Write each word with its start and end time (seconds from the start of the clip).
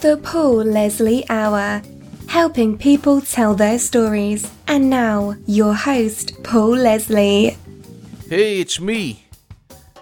The 0.00 0.16
Paul 0.16 0.58
Leslie 0.62 1.28
Hour, 1.28 1.82
helping 2.28 2.78
people 2.78 3.20
tell 3.20 3.54
their 3.54 3.80
stories. 3.80 4.48
And 4.68 4.88
now, 4.88 5.34
your 5.44 5.74
host, 5.74 6.40
Paul 6.44 6.76
Leslie. 6.76 7.56
Hey, 8.28 8.60
it's 8.60 8.78
me. 8.78 9.24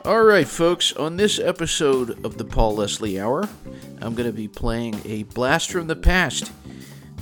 Alright, 0.05 0.49
folks, 0.49 0.93
on 0.93 1.17
this 1.17 1.39
episode 1.39 2.23
of 2.27 2.37
the 2.37 2.45
Paul 2.45 2.77
Leslie 2.77 3.19
Hour, 3.19 3.49
I'm 4.03 4.15
going 4.15 4.29
to 4.29 4.37
be 4.37 4.49
playing 4.49 5.01
a 5.07 5.23
blast 5.23 5.71
from 5.71 5.87
the 5.87 5.97
past. 5.97 6.53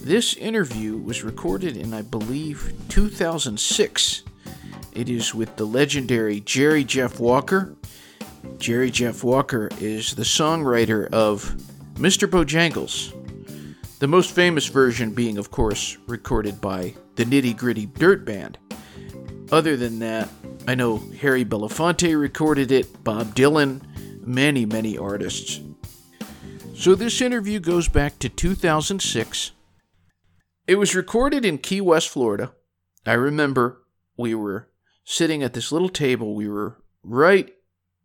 This 0.00 0.34
interview 0.34 0.96
was 0.96 1.22
recorded 1.22 1.76
in, 1.76 1.94
I 1.94 2.02
believe, 2.02 2.72
2006. 2.88 4.22
It 4.90 5.08
is 5.08 5.32
with 5.32 5.54
the 5.54 5.64
legendary 5.64 6.40
Jerry 6.40 6.82
Jeff 6.82 7.20
Walker. 7.20 7.76
Jerry 8.58 8.90
Jeff 8.90 9.22
Walker 9.22 9.68
is 9.78 10.16
the 10.16 10.24
songwriter 10.24 11.06
of 11.12 11.54
Mr. 11.94 12.28
Bojangles. 12.28 13.12
The 14.00 14.08
most 14.08 14.32
famous 14.32 14.66
version 14.66 15.12
being, 15.12 15.38
of 15.38 15.52
course, 15.52 15.96
recorded 16.08 16.60
by 16.60 16.94
the 17.14 17.24
Nitty 17.24 17.56
Gritty 17.56 17.86
Dirt 17.86 18.24
Band. 18.24 18.58
Other 19.52 19.76
than 19.76 20.00
that, 20.00 20.28
I 20.66 20.74
know 20.74 20.96
Harry 21.20 21.44
Belafonte 21.44 22.18
recorded 22.20 22.72
it, 22.72 23.04
Bob 23.04 23.36
Dylan, 23.36 23.80
many, 24.26 24.66
many 24.66 24.98
artists. 24.98 25.60
So 26.74 26.96
this 26.96 27.20
interview 27.20 27.60
goes 27.60 27.86
back 27.86 28.18
to 28.18 28.28
2006. 28.28 29.52
It 30.66 30.74
was 30.74 30.96
recorded 30.96 31.44
in 31.44 31.58
Key 31.58 31.80
West, 31.80 32.08
Florida. 32.08 32.52
I 33.06 33.12
remember 33.12 33.82
we 34.16 34.34
were 34.34 34.68
sitting 35.04 35.44
at 35.44 35.52
this 35.52 35.70
little 35.70 35.88
table. 35.88 36.34
We 36.34 36.48
were 36.48 36.82
right 37.04 37.54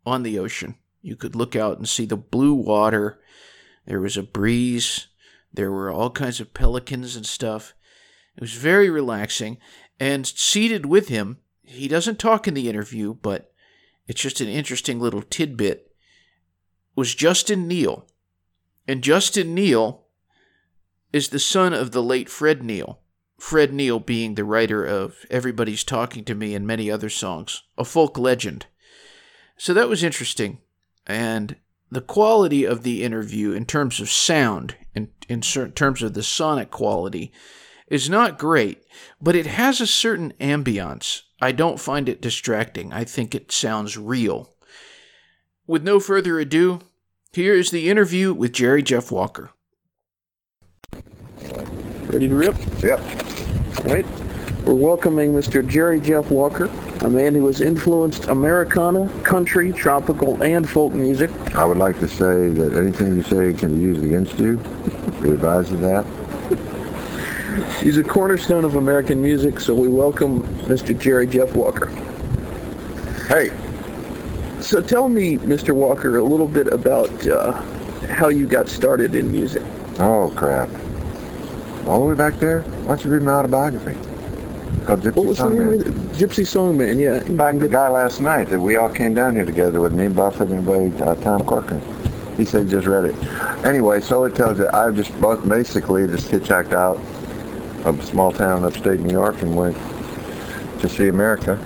on 0.06 0.22
the 0.22 0.38
ocean. 0.38 0.76
You 1.02 1.16
could 1.16 1.34
look 1.34 1.56
out 1.56 1.78
and 1.78 1.88
see 1.88 2.06
the 2.06 2.16
blue 2.16 2.54
water 2.54 3.18
there 3.86 4.00
was 4.00 4.16
a 4.16 4.22
breeze. 4.22 5.08
There 5.52 5.70
were 5.70 5.90
all 5.90 6.10
kinds 6.10 6.40
of 6.40 6.54
pelicans 6.54 7.16
and 7.16 7.26
stuff. 7.26 7.74
It 8.36 8.40
was 8.40 8.52
very 8.52 8.88
relaxing. 8.88 9.58
And 9.98 10.26
seated 10.26 10.86
with 10.86 11.08
him, 11.08 11.38
he 11.62 11.88
doesn't 11.88 12.18
talk 12.18 12.48
in 12.48 12.54
the 12.54 12.68
interview, 12.68 13.14
but 13.14 13.52
it's 14.06 14.20
just 14.20 14.40
an 14.40 14.48
interesting 14.48 14.98
little 14.98 15.22
tidbit, 15.22 15.92
was 16.96 17.14
Justin 17.14 17.68
Neil. 17.68 18.06
And 18.88 19.02
Justin 19.02 19.54
Neil 19.54 20.06
is 21.12 21.28
the 21.28 21.38
son 21.38 21.72
of 21.72 21.92
the 21.92 22.02
late 22.02 22.28
Fred 22.28 22.62
Neil. 22.62 23.00
Fred 23.38 23.72
Neil 23.72 23.98
being 23.98 24.34
the 24.34 24.44
writer 24.44 24.84
of 24.84 25.24
Everybody's 25.30 25.84
Talking 25.84 26.24
to 26.24 26.34
Me 26.34 26.54
and 26.54 26.66
many 26.66 26.90
other 26.90 27.08
songs, 27.08 27.62
a 27.78 27.84
folk 27.84 28.18
legend. 28.18 28.66
So 29.56 29.74
that 29.74 29.88
was 29.88 30.04
interesting. 30.04 30.58
And 31.06 31.56
the 31.90 32.00
quality 32.00 32.64
of 32.64 32.82
the 32.82 33.02
interview 33.02 33.52
in 33.52 33.66
terms 33.66 34.00
of 34.00 34.10
sound, 34.10 34.76
in, 34.94 35.10
in 35.28 35.40
terms 35.40 36.02
of 36.02 36.14
the 36.14 36.22
sonic 36.22 36.70
quality, 36.70 37.32
is 37.88 38.08
not 38.08 38.38
great, 38.38 38.82
but 39.20 39.34
it 39.34 39.46
has 39.46 39.80
a 39.80 39.86
certain 39.86 40.32
ambiance. 40.40 41.22
I 41.42 41.52
don't 41.52 41.80
find 41.80 42.08
it 42.08 42.22
distracting. 42.22 42.92
I 42.92 43.04
think 43.04 43.34
it 43.34 43.50
sounds 43.50 43.96
real. 43.96 44.54
With 45.66 45.82
no 45.82 45.98
further 45.98 46.38
ado, 46.38 46.80
here 47.32 47.54
is 47.54 47.70
the 47.70 47.88
interview 47.88 48.32
with 48.32 48.52
Jerry 48.52 48.82
Jeff 48.82 49.10
Walker. 49.10 49.50
Ready 52.06 52.28
to 52.28 52.34
rip? 52.34 52.56
Yep. 52.82 53.00
All 53.78 53.84
right. 53.84 54.06
We're 54.64 54.74
welcoming 54.74 55.32
Mr. 55.32 55.66
Jerry 55.66 56.00
Jeff 56.00 56.30
Walker, 56.30 56.66
a 57.02 57.08
man 57.08 57.34
who 57.34 57.46
has 57.46 57.60
influenced 57.62 58.26
Americana, 58.26 59.08
country, 59.22 59.72
tropical, 59.72 60.42
and 60.42 60.68
folk 60.68 60.92
music. 60.92 61.30
I 61.54 61.64
would 61.64 61.78
like 61.78 61.98
to 62.00 62.08
say 62.08 62.50
that 62.50 62.74
anything 62.76 63.16
you 63.16 63.22
say 63.22 63.54
can 63.54 63.76
be 63.76 63.80
used 63.80 64.04
against 64.04 64.38
you. 64.38 64.58
We 65.22 65.30
advise 65.30 65.70
of 65.72 65.80
that. 65.80 66.04
He's 67.82 67.96
a 67.96 68.04
cornerstone 68.04 68.64
of 68.64 68.76
American 68.76 69.22
music, 69.22 69.60
so 69.60 69.74
we 69.74 69.88
welcome 69.88 70.42
Mr. 70.64 70.98
Jerry 70.98 71.26
Jeff 71.26 71.54
Walker. 71.54 71.86
Hey. 73.28 73.50
So 74.60 74.82
tell 74.82 75.08
me, 75.08 75.38
Mr. 75.38 75.74
Walker, 75.74 76.18
a 76.18 76.24
little 76.24 76.46
bit 76.46 76.66
about 76.66 77.26
uh, 77.26 77.52
how 78.08 78.28
you 78.28 78.46
got 78.46 78.68
started 78.68 79.14
in 79.14 79.32
music. 79.32 79.62
Oh, 79.98 80.30
crap. 80.36 80.68
All 81.86 82.00
the 82.00 82.06
way 82.06 82.14
back 82.14 82.38
there? 82.38 82.60
Why 82.60 82.88
don't 82.88 83.04
you 83.04 83.10
read 83.10 83.22
my 83.22 83.32
autobiography? 83.32 84.09
Called 84.84 85.00
Gypsy 85.00 85.16
what 85.16 85.26
was 85.26 85.38
Songman. 85.38 85.50
the 85.50 85.76
name 85.76 85.80
of 85.80 85.86
it? 85.86 86.18
Gypsy 86.18 86.44
Songman, 86.44 87.00
yeah. 87.00 87.24
In 87.24 87.36
fact, 87.36 87.60
the 87.60 87.68
guy 87.68 87.88
last 87.88 88.20
night 88.20 88.48
that 88.48 88.60
we 88.60 88.76
all 88.76 88.88
came 88.88 89.14
down 89.14 89.34
here 89.36 89.44
together 89.44 89.80
with 89.80 89.92
me, 89.92 90.08
Buffett, 90.08 90.48
and 90.48 90.68
everybody, 90.68 91.02
uh, 91.02 91.14
Tom 91.16 91.44
Corcoran. 91.44 91.82
He 92.36 92.44
said 92.44 92.64
he 92.64 92.70
just 92.70 92.86
read 92.86 93.04
it. 93.04 93.14
Anyway, 93.64 94.00
so 94.00 94.24
it 94.24 94.34
tells 94.34 94.58
you, 94.58 94.68
I 94.72 94.90
just 94.90 95.12
basically 95.48 96.06
just 96.06 96.30
hitchhiked 96.30 96.72
out 96.72 96.96
of 97.84 97.98
a 97.98 98.02
small 98.02 98.32
town 98.32 98.64
upstate 98.64 99.00
New 99.00 99.12
York 99.12 99.42
and 99.42 99.54
went 99.54 99.76
to 100.80 100.88
see 100.88 101.08
America. 101.08 101.56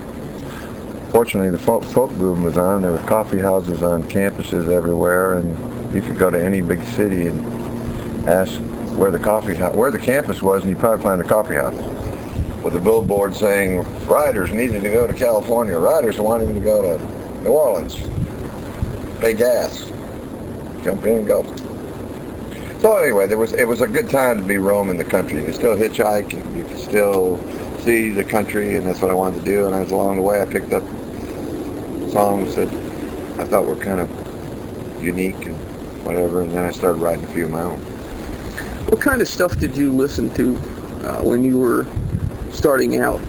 Fortunately, 1.11 1.49
the 1.49 1.59
folk, 1.59 1.83
folk 1.85 2.11
boom 2.11 2.43
was 2.43 2.57
on. 2.57 2.81
There 2.81 2.91
were 2.91 2.97
coffee 2.99 3.39
houses 3.39 3.83
on 3.83 4.03
campuses 4.03 4.69
everywhere, 4.69 5.35
and 5.35 5.95
you 5.95 6.01
could 6.01 6.17
go 6.17 6.29
to 6.29 6.43
any 6.43 6.61
big 6.61 6.83
city 6.87 7.27
and 7.27 8.27
ask 8.27 8.59
where 8.97 9.11
the 9.11 9.19
coffee 9.19 9.53
where 9.53 9.91
the 9.91 9.99
campus 9.99 10.41
was, 10.41 10.63
and 10.63 10.71
you'd 10.71 10.79
probably 10.79 11.03
find 11.03 11.21
a 11.21 11.23
coffee 11.23 11.55
house 11.55 11.75
with 12.65 12.75
a 12.75 12.79
billboard 12.79 13.35
saying 13.35 13.83
riders 14.07 14.51
needed 14.51 14.81
to 14.81 14.89
go 14.89 15.05
to 15.05 15.13
California, 15.13 15.77
riders 15.77 16.19
wanting 16.19 16.51
to 16.51 16.59
go 16.59 16.97
to 16.97 17.43
New 17.43 17.51
Orleans, 17.51 17.95
pay 19.19 19.35
gas, 19.35 19.85
jump 20.83 21.05
in 21.05 21.19
and 21.19 21.27
go. 21.27 21.43
So 22.79 22.97
anyway, 22.97 23.27
there 23.27 23.37
was 23.37 23.53
it 23.53 23.67
was 23.67 23.81
a 23.81 23.87
good 23.87 24.09
time 24.09 24.41
to 24.41 24.43
be 24.43 24.57
roaming 24.57 24.97
the 24.97 25.05
country. 25.05 25.41
You 25.41 25.45
could 25.45 25.53
still 25.53 25.77
hitchhike, 25.77 26.33
you 26.57 26.63
could 26.63 26.79
still 26.79 27.39
see 27.81 28.09
the 28.09 28.23
country, 28.23 28.75
and 28.77 28.87
that's 28.87 28.99
what 28.99 29.11
I 29.11 29.13
wanted 29.13 29.41
to 29.41 29.45
do. 29.45 29.67
And 29.67 29.75
as 29.75 29.91
along 29.91 30.15
the 30.15 30.23
way, 30.23 30.41
I 30.41 30.45
picked 30.45 30.73
up 30.73 30.81
songs 32.09 32.55
that 32.55 32.69
I 33.37 33.45
thought 33.45 33.67
were 33.67 33.75
kind 33.75 33.99
of 33.99 34.09
unique 35.03 35.45
and 35.45 35.55
whatever, 36.03 36.41
and 36.41 36.51
then 36.51 36.65
I 36.65 36.71
started 36.71 36.97
writing 36.97 37.25
a 37.25 37.27
few 37.27 37.45
of 37.45 37.51
my 37.51 37.61
own. 37.61 37.77
What 38.89 39.01
kind 39.01 39.21
of 39.21 39.27
stuff 39.27 39.55
did 39.59 39.77
you 39.77 39.91
listen 39.91 40.33
to 40.33 40.55
uh, 41.07 41.21
when 41.21 41.43
you 41.43 41.59
were 41.59 41.85
starting 42.55 42.99
out, 42.99 43.21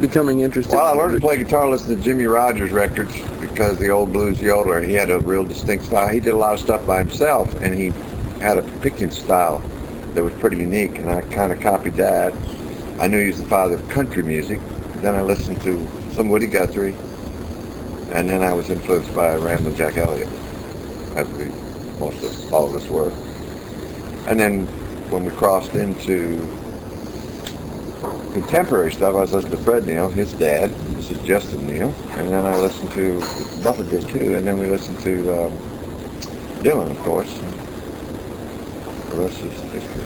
becoming 0.00 0.40
interested? 0.40 0.74
Well, 0.74 0.86
I 0.86 0.92
learned 0.92 1.14
to 1.14 1.20
play 1.20 1.36
guitar 1.36 1.68
listening 1.68 1.98
to 1.98 2.04
Jimmie 2.04 2.26
Rodgers 2.26 2.70
records 2.70 3.14
because 3.40 3.78
the 3.78 3.88
old 3.88 4.12
blues 4.12 4.38
yodeler, 4.38 4.86
he 4.86 4.94
had 4.94 5.10
a 5.10 5.18
real 5.20 5.44
distinct 5.44 5.86
style. 5.86 6.08
He 6.08 6.20
did 6.20 6.34
a 6.34 6.36
lot 6.36 6.54
of 6.54 6.60
stuff 6.60 6.86
by 6.86 6.98
himself, 6.98 7.54
and 7.62 7.74
he 7.74 7.92
had 8.40 8.58
a 8.58 8.62
picking 8.80 9.10
style 9.10 9.62
that 10.14 10.22
was 10.22 10.32
pretty 10.34 10.58
unique, 10.58 10.98
and 10.98 11.10
I 11.10 11.20
kind 11.22 11.52
of 11.52 11.60
copied 11.60 11.94
that. 11.94 12.34
I 12.98 13.06
knew 13.06 13.20
he 13.20 13.28
was 13.28 13.40
the 13.40 13.48
father 13.48 13.74
of 13.74 13.88
country 13.88 14.22
music. 14.22 14.60
Then 14.96 15.14
I 15.14 15.22
listened 15.22 15.60
to 15.62 15.86
some 16.12 16.28
Woody 16.28 16.46
Guthrie, 16.46 16.94
and 18.12 18.28
then 18.28 18.42
I 18.42 18.52
was 18.52 18.70
influenced 18.70 19.14
by 19.14 19.36
Ramblin' 19.36 19.76
Jack 19.76 19.96
Elliott, 19.96 20.28
as 21.14 21.28
we 21.28 21.46
most 22.00 22.22
of 22.22 22.52
all 22.52 22.68
of 22.68 22.76
us 22.76 22.88
were. 22.88 23.10
And 24.26 24.38
then 24.40 24.66
when 25.10 25.24
we 25.24 25.30
crossed 25.30 25.74
into 25.74 26.40
contemporary 28.42 28.92
stuff, 28.92 29.14
I 29.14 29.20
was 29.20 29.32
listening 29.32 29.56
to 29.56 29.62
Fred 29.64 29.86
Neil, 29.86 30.10
his 30.10 30.34
dad. 30.34 30.70
This 30.90 31.10
is 31.10 31.18
Justin 31.26 31.66
Neil. 31.66 31.88
And 32.10 32.28
then 32.28 32.44
I 32.44 32.54
listened 32.58 32.92
to, 32.92 33.18
Buffett 33.62 33.88
did 33.88 34.06
too, 34.08 34.36
and 34.36 34.46
then 34.46 34.58
we 34.58 34.66
listened 34.66 35.00
to 35.00 35.46
um, 35.46 35.52
Dylan, 36.62 36.90
of 36.90 36.98
course. 36.98 37.32
The 39.08 39.22
rest 39.22 39.40
is 39.40 39.58
history. 39.72 40.04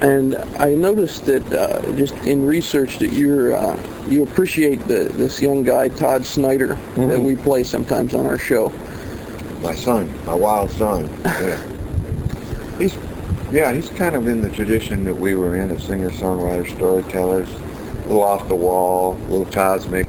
And 0.00 0.36
I 0.58 0.74
noticed 0.74 1.26
that 1.26 1.52
uh, 1.52 1.82
just 1.96 2.14
in 2.24 2.46
research 2.46 2.98
that 3.00 3.12
you're 3.12 3.54
uh, 3.54 3.78
you 4.08 4.22
appreciate 4.22 4.80
the, 4.88 5.04
this 5.12 5.40
young 5.40 5.62
guy 5.62 5.88
Todd 5.88 6.24
Snider 6.24 6.76
mm-hmm. 6.76 7.08
that 7.08 7.20
we 7.20 7.36
play 7.36 7.62
sometimes 7.62 8.14
on 8.14 8.24
our 8.24 8.38
show. 8.38 8.72
My 9.60 9.74
son, 9.74 10.10
my 10.24 10.34
wild 10.34 10.70
son. 10.70 11.10
Yeah. 11.24 11.71
He's 13.52 13.58
yeah, 13.58 13.74
he's 13.74 13.90
kind 13.90 14.16
of 14.16 14.28
in 14.28 14.40
the 14.40 14.48
tradition 14.48 15.04
that 15.04 15.14
we 15.14 15.34
were 15.34 15.56
in 15.56 15.70
of 15.70 15.82
singer-songwriters, 15.82 16.74
storytellers, 16.74 17.50
a 17.50 18.06
little 18.06 18.22
off 18.22 18.48
the 18.48 18.54
wall, 18.54 19.12
a 19.12 19.28
little 19.28 19.44
cosmic. 19.44 20.08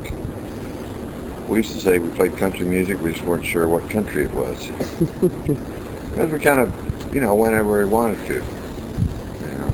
We 1.49 1.57
used 1.57 1.73
to 1.73 1.81
say 1.81 1.99
we 1.99 2.09
played 2.11 2.37
country 2.37 2.65
music, 2.65 3.01
we 3.01 3.11
just 3.11 3.25
weren't 3.25 3.45
sure 3.45 3.67
what 3.67 3.89
country 3.89 4.23
it 4.23 4.31
was. 4.31 4.67
because 5.19 6.31
we 6.31 6.39
kind 6.39 6.61
of, 6.61 7.13
you 7.13 7.19
know, 7.19 7.35
whenever 7.35 7.79
we 7.79 7.83
wanted 7.83 8.25
to. 8.27 8.35
You 8.35 9.57
know. 9.57 9.73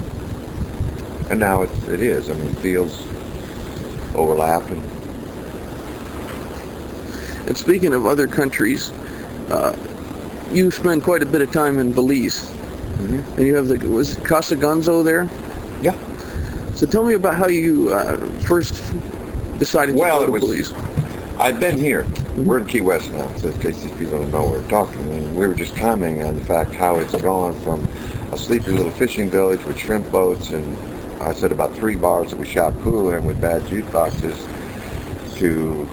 And 1.30 1.40
now 1.40 1.62
it's, 1.62 1.88
it 1.90 2.02
is. 2.02 2.32
I 2.32 2.34
mean, 2.34 2.56
fields 2.56 3.06
overlap. 4.16 4.68
And, 4.72 4.84
and 7.48 7.56
speaking 7.56 7.94
of 7.94 8.08
other 8.08 8.26
countries, 8.26 8.90
uh, 9.52 9.78
you 10.52 10.72
spend 10.72 11.04
quite 11.04 11.22
a 11.22 11.28
bit 11.28 11.44
of 11.44 11.52
time 11.52 11.78
in 11.78 11.94
Belize. 11.94 12.52
Mm-hmm. 13.00 13.38
And 13.38 13.48
you 13.48 13.56
have 13.56 13.68
the 13.68 13.78
was 13.88 14.16
Casa 14.18 14.56
Gonzo 14.56 15.04
there? 15.04 15.30
Yeah. 15.82 15.96
So 16.76 16.86
tell 16.86 17.06
me 17.06 17.14
about 17.14 17.36
how 17.36 17.48
you 17.48 17.94
uh, 17.94 18.18
first 18.42 18.76
decided 19.58 19.96
well, 19.96 20.20
to 20.20 20.28
go 20.28 20.34
to 20.34 20.40
Belize. 20.40 20.74
I've 21.38 21.60
been 21.60 21.78
here. 21.78 22.06
we're 22.36 22.60
in 22.60 22.66
Key 22.68 22.82
West 22.82 23.12
now, 23.12 23.34
so 23.38 23.48
in 23.48 23.60
case 23.62 23.82
these 23.82 23.92
people 23.94 24.20
don't 24.20 24.32
know 24.32 24.50
we're 24.50 24.68
talking. 24.70 25.00
And 25.12 25.36
we 25.36 25.48
were 25.48 25.56
just 25.56 25.76
commenting 25.76 26.24
on 26.24 26.36
the 26.36 26.44
fact 26.44 26.74
how 26.74 26.98
it's 26.98 27.16
gone 27.22 27.58
from 27.62 27.88
a 28.34 28.38
sleepy 28.38 28.72
little 28.72 28.92
fishing 28.92 29.30
village 29.30 29.64
with 29.64 29.78
shrimp 29.78 30.12
boats 30.12 30.50
and 30.50 30.78
I 31.22 31.34
said 31.34 31.52
about 31.52 31.76
three 31.76 31.96
bars 31.96 32.32
that 32.32 32.40
we 32.40 32.46
shot 32.46 32.78
pool 32.80 33.12
in 33.12 33.26
with 33.26 33.42
bad 33.42 33.62
jukeboxes 33.64 34.38
to 35.38 35.88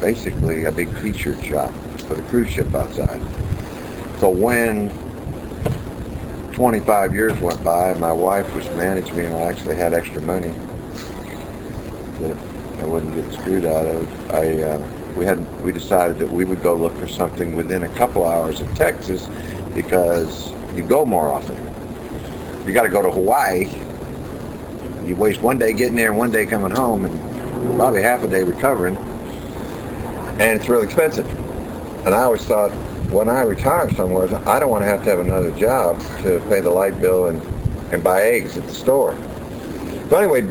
basically 0.00 0.64
a 0.64 0.72
big 0.72 0.88
t-shirt 1.00 1.44
shop 1.44 1.72
for 1.98 2.14
the 2.14 2.22
cruise 2.22 2.50
ship 2.50 2.72
outside. 2.74 3.20
So 4.20 4.28
when 4.28 4.90
25 6.52 7.14
years 7.14 7.40
went 7.40 7.64
by, 7.64 7.94
my 7.94 8.12
wife 8.12 8.54
was 8.54 8.66
managing 8.72 9.16
me 9.16 9.24
and 9.24 9.34
I 9.34 9.44
actually 9.44 9.76
had 9.76 9.94
extra 9.94 10.20
money 10.20 10.52
that 12.20 12.36
I 12.80 12.84
wouldn't 12.84 13.14
get 13.14 13.32
screwed 13.32 13.64
out 13.64 13.86
of. 13.86 14.30
I 14.30 14.62
uh, 14.62 14.88
we 15.16 15.24
had 15.24 15.40
we 15.62 15.72
decided 15.72 16.18
that 16.18 16.30
we 16.30 16.44
would 16.44 16.62
go 16.62 16.74
look 16.74 16.94
for 16.98 17.08
something 17.08 17.56
within 17.56 17.84
a 17.84 17.88
couple 17.94 18.26
hours 18.26 18.60
of 18.60 18.68
Texas 18.74 19.26
because 19.74 20.52
you 20.76 20.82
go 20.82 21.06
more 21.06 21.32
often. 21.32 21.56
You 22.66 22.74
got 22.74 22.82
to 22.82 22.90
go 22.90 23.00
to 23.00 23.10
Hawaii. 23.10 23.70
You 25.06 25.16
waste 25.16 25.40
one 25.40 25.58
day 25.58 25.72
getting 25.72 25.96
there 25.96 26.10
and 26.10 26.18
one 26.18 26.30
day 26.30 26.44
coming 26.44 26.72
home, 26.72 27.06
and 27.06 27.76
probably 27.76 28.02
half 28.02 28.22
a 28.22 28.28
day 28.28 28.42
recovering, 28.42 28.98
and 28.98 30.60
it's 30.60 30.68
real 30.68 30.82
expensive. 30.82 31.26
And 32.04 32.14
I 32.14 32.24
always 32.24 32.44
thought 32.44 32.70
when 33.10 33.28
I 33.28 33.42
retire 33.42 33.90
somewhere, 33.94 34.28
I 34.48 34.60
don't 34.60 34.70
want 34.70 34.82
to 34.82 34.88
have 34.88 35.02
to 35.04 35.10
have 35.10 35.18
another 35.18 35.50
job 35.52 36.00
to 36.22 36.40
pay 36.48 36.60
the 36.60 36.70
light 36.70 37.00
bill 37.00 37.26
and, 37.26 37.42
and 37.92 38.04
buy 38.04 38.22
eggs 38.22 38.56
at 38.56 38.66
the 38.66 38.74
store. 38.74 39.14
But 40.08 40.22
anyway, 40.22 40.42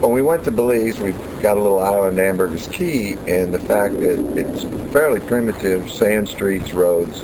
when 0.00 0.12
we 0.12 0.22
went 0.22 0.44
to 0.44 0.50
Belize, 0.50 0.98
we 0.98 1.12
got 1.42 1.56
a 1.56 1.60
little 1.60 1.80
island, 1.80 2.18
Ambergris 2.18 2.66
Caye, 2.68 3.16
and 3.26 3.54
the 3.54 3.58
fact 3.60 3.94
that 4.00 4.18
it's 4.36 4.64
fairly 4.92 5.20
primitive, 5.20 5.90
sand 5.90 6.28
streets, 6.28 6.72
roads, 6.72 7.22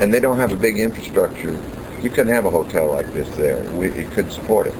and 0.00 0.14
they 0.14 0.20
don't 0.20 0.36
have 0.36 0.52
a 0.52 0.56
big 0.56 0.78
infrastructure. 0.78 1.60
You 2.02 2.10
couldn't 2.10 2.32
have 2.32 2.44
a 2.44 2.50
hotel 2.50 2.88
like 2.88 3.12
this 3.12 3.28
there. 3.36 3.62
We, 3.72 3.88
it 3.88 4.10
couldn't 4.12 4.30
support 4.30 4.68
it. 4.68 4.74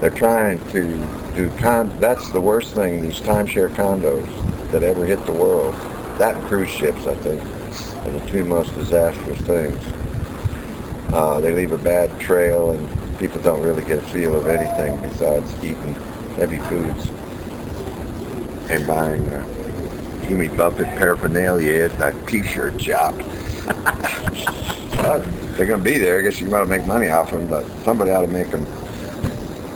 They're 0.00 0.10
trying 0.10 0.58
to 0.70 0.96
do 1.34 1.48
con. 1.58 1.96
That's 2.00 2.30
the 2.32 2.40
worst 2.40 2.74
thing. 2.74 3.02
These 3.02 3.20
timeshare 3.20 3.68
condos 3.70 4.26
that 4.72 4.82
ever 4.82 5.06
hit 5.06 5.24
the 5.26 5.32
world. 5.32 5.74
That 6.18 6.36
and 6.36 6.44
cruise 6.46 6.70
ships, 6.70 7.06
I 7.06 7.14
think, 7.14 7.42
are 8.04 8.10
the 8.10 8.26
two 8.30 8.44
most 8.44 8.74
disastrous 8.74 9.40
things. 9.40 9.82
Uh, 11.12 11.40
they 11.40 11.52
leave 11.52 11.72
a 11.72 11.78
bad 11.78 12.18
trail, 12.20 12.72
and 12.72 13.18
people 13.18 13.40
don't 13.42 13.62
really 13.62 13.84
get 13.84 13.98
a 13.98 14.06
feel 14.08 14.34
of 14.34 14.46
anything 14.46 15.00
besides 15.08 15.52
eating 15.64 15.94
heavy 16.36 16.58
foods 16.58 17.08
and 18.70 18.86
buying 18.86 19.26
uh, 19.28 20.26
Jimmy 20.26 20.48
Buffett 20.48 20.88
paraphernalia 20.96 21.84
at 21.84 21.98
that 21.98 22.26
T-shirt 22.26 22.80
shop. 22.80 23.14
they're 25.56 25.66
going 25.66 25.78
to 25.78 25.84
be 25.84 25.98
there. 25.98 26.18
I 26.18 26.22
guess 26.22 26.40
you 26.40 26.48
might 26.48 26.66
make 26.66 26.86
money 26.86 27.08
off 27.08 27.30
them, 27.30 27.46
but 27.46 27.66
somebody 27.84 28.10
ought 28.10 28.22
to 28.22 28.26
make 28.26 28.50
them 28.50 28.64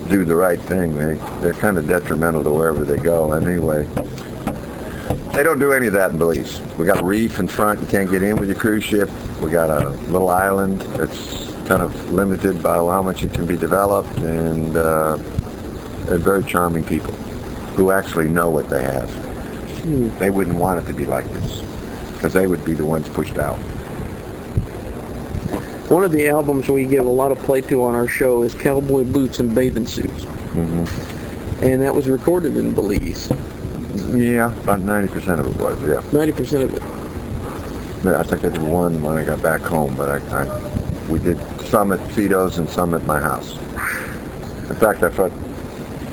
do 0.08 0.24
the 0.24 0.34
right 0.34 0.60
thing. 0.62 0.96
They, 0.96 1.14
they're 1.40 1.54
kind 1.54 1.78
of 1.78 1.86
detrimental 1.86 2.42
to 2.44 2.50
wherever 2.50 2.84
they 2.84 2.96
go 2.96 3.32
anyway. 3.32 3.86
They 5.38 5.44
don't 5.44 5.60
do 5.60 5.72
any 5.72 5.86
of 5.86 5.92
that 5.92 6.10
in 6.10 6.18
Belize. 6.18 6.60
We 6.78 6.84
got 6.84 6.98
a 6.98 7.04
reef 7.04 7.38
in 7.38 7.46
front. 7.46 7.80
You 7.80 7.86
can't 7.86 8.10
get 8.10 8.24
in 8.24 8.38
with 8.38 8.48
your 8.48 8.58
cruise 8.58 8.82
ship. 8.82 9.08
We 9.40 9.52
got 9.52 9.70
a 9.70 9.90
little 10.10 10.30
island 10.30 10.80
that's 10.80 11.52
kind 11.68 11.80
of 11.80 12.10
limited 12.12 12.60
by 12.60 12.74
how 12.74 13.02
much 13.02 13.22
it 13.22 13.32
can 13.34 13.46
be 13.46 13.56
developed, 13.56 14.18
and 14.18 14.76
uh, 14.76 15.16
they're 16.06 16.18
very 16.18 16.42
charming 16.42 16.82
people 16.82 17.12
who 17.76 17.92
actually 17.92 18.26
know 18.26 18.50
what 18.50 18.68
they 18.68 18.82
have. 18.82 19.08
Hmm. 19.82 20.08
They 20.18 20.30
wouldn't 20.30 20.56
want 20.56 20.82
it 20.82 20.88
to 20.88 20.92
be 20.92 21.06
like 21.06 21.26
this 21.26 21.62
because 22.14 22.32
they 22.32 22.48
would 22.48 22.64
be 22.64 22.74
the 22.74 22.84
ones 22.84 23.08
pushed 23.08 23.38
out. 23.38 23.58
One 25.88 26.02
of 26.02 26.10
the 26.10 26.28
albums 26.28 26.68
we 26.68 26.84
give 26.84 27.06
a 27.06 27.08
lot 27.08 27.30
of 27.30 27.38
play 27.44 27.60
to 27.60 27.84
on 27.84 27.94
our 27.94 28.08
show 28.08 28.42
is 28.42 28.56
Cowboy 28.56 29.04
Boots 29.04 29.38
and 29.38 29.54
Bathing 29.54 29.86
Suits. 29.86 30.24
Mm-hmm. 30.24 31.64
And 31.64 31.80
that 31.80 31.94
was 31.94 32.08
recorded 32.08 32.56
in 32.56 32.74
Belize. 32.74 33.30
Yeah, 34.06 34.52
about 34.62 34.80
90% 34.80 35.40
of 35.40 35.46
it 35.46 35.56
was, 35.56 35.80
yeah. 35.82 36.00
90% 36.10 36.62
of 36.64 36.74
it. 36.74 36.82
Yeah, 38.04 38.20
I 38.20 38.22
think 38.22 38.44
I 38.44 38.48
did 38.48 38.62
one 38.62 39.02
when 39.02 39.16
I 39.16 39.24
got 39.24 39.42
back 39.42 39.60
home, 39.60 39.96
but 39.96 40.08
I, 40.08 40.42
I 40.42 41.08
we 41.08 41.18
did 41.18 41.38
some 41.62 41.92
at 41.92 42.00
Fido's 42.10 42.58
and 42.58 42.68
some 42.68 42.94
at 42.94 43.04
my 43.06 43.18
house. 43.18 43.56
In 44.68 44.76
fact, 44.76 45.02
I 45.02 45.08
thought 45.08 45.32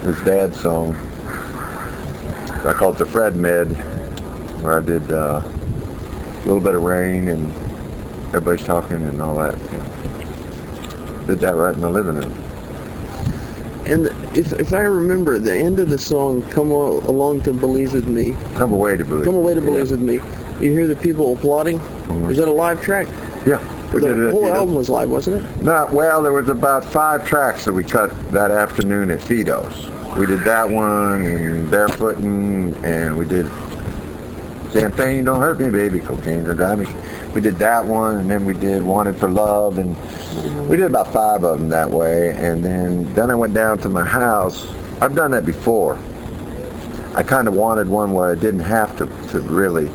his 0.03 0.19
dad's 0.21 0.59
song, 0.59 0.95
I 2.65 2.73
called 2.73 2.95
it 2.95 2.99
the 2.99 3.05
Fred 3.05 3.35
Med, 3.35 3.67
where 4.63 4.79
I 4.79 4.83
did 4.83 5.11
uh, 5.11 5.41
a 5.43 6.43
little 6.45 6.61
bit 6.61 6.75
of 6.75 6.81
rain 6.81 7.27
and 7.27 7.53
everybody's 8.27 8.65
talking 8.65 8.97
and 8.97 9.21
all 9.21 9.35
that. 9.35 9.57
Did 11.27 11.39
that 11.39 11.55
right 11.55 11.75
in 11.75 11.81
the 11.81 11.89
living 11.89 12.15
room. 12.15 12.44
And 13.85 14.07
if, 14.35 14.53
if 14.53 14.73
I 14.73 14.81
remember, 14.81 15.37
the 15.37 15.55
end 15.55 15.79
of 15.79 15.89
the 15.89 15.97
song, 15.97 16.41
"Come 16.49 16.71
Along 16.71 17.41
to 17.41 17.53
Belize 17.53 17.93
with 17.93 18.07
Me." 18.07 18.35
Come 18.55 18.73
away 18.73 18.97
to 18.97 19.05
Belize. 19.05 19.25
Come 19.25 19.35
away 19.35 19.53
to 19.53 19.61
Belize 19.61 19.91
yeah. 19.91 19.97
with 19.97 20.01
me. 20.01 20.15
You 20.65 20.71
hear 20.71 20.87
the 20.87 20.95
people 20.95 21.33
applauding. 21.33 21.79
Mm-hmm. 21.79 22.31
Is 22.31 22.37
that 22.37 22.47
a 22.47 22.51
live 22.51 22.81
track? 22.81 23.07
Yeah. 23.45 23.63
The 23.91 24.31
whole 24.31 24.53
album 24.53 24.75
was 24.75 24.89
live, 24.89 25.09
wasn't 25.09 25.43
it? 25.43 25.61
Not 25.63 25.93
well. 25.93 26.21
There 26.23 26.33
was 26.33 26.49
about 26.49 26.83
five 26.83 27.25
tracks 27.25 27.63
that 27.65 27.73
we 27.73 27.83
cut 27.83 28.09
that 28.31 28.51
afternoon 28.51 29.11
at 29.11 29.19
Fido's. 29.19 29.89
We 30.17 30.25
did 30.25 30.41
that 30.41 30.69
one 30.69 31.25
and 31.25 31.69
barefooting, 31.69 32.83
and 32.83 33.17
we 33.17 33.25
did 33.25 33.49
champagne. 34.73 35.25
Don't 35.25 35.39
hurt 35.39 35.59
me, 35.59 35.69
baby. 35.69 35.99
Cocaine 35.99 36.43
don't 36.43 36.57
drive 36.57 36.79
me 36.79 36.87
we 37.35 37.41
did 37.41 37.57
that 37.57 37.85
one, 37.85 38.15
and 38.15 38.31
then 38.31 38.45
we 38.45 38.53
did 38.53 38.81
Wanted 38.81 39.17
for 39.17 39.29
Love, 39.29 39.77
and 39.77 39.93
we 40.69 40.77
did 40.77 40.85
about 40.85 41.11
five 41.11 41.43
of 41.43 41.59
them 41.59 41.67
that 41.67 41.91
way. 41.91 42.31
And 42.31 42.63
then 42.63 43.13
then 43.13 43.29
I 43.29 43.35
went 43.35 43.53
down 43.53 43.77
to 43.79 43.89
my 43.89 44.05
house. 44.05 44.65
I've 45.01 45.15
done 45.15 45.31
that 45.31 45.45
before. 45.45 45.99
I 47.13 47.23
kind 47.23 47.49
of 47.49 47.53
wanted 47.53 47.89
one 47.89 48.13
where 48.13 48.31
I 48.31 48.35
didn't 48.35 48.61
have 48.61 48.97
to 48.99 49.07
to 49.31 49.41
really 49.41 49.89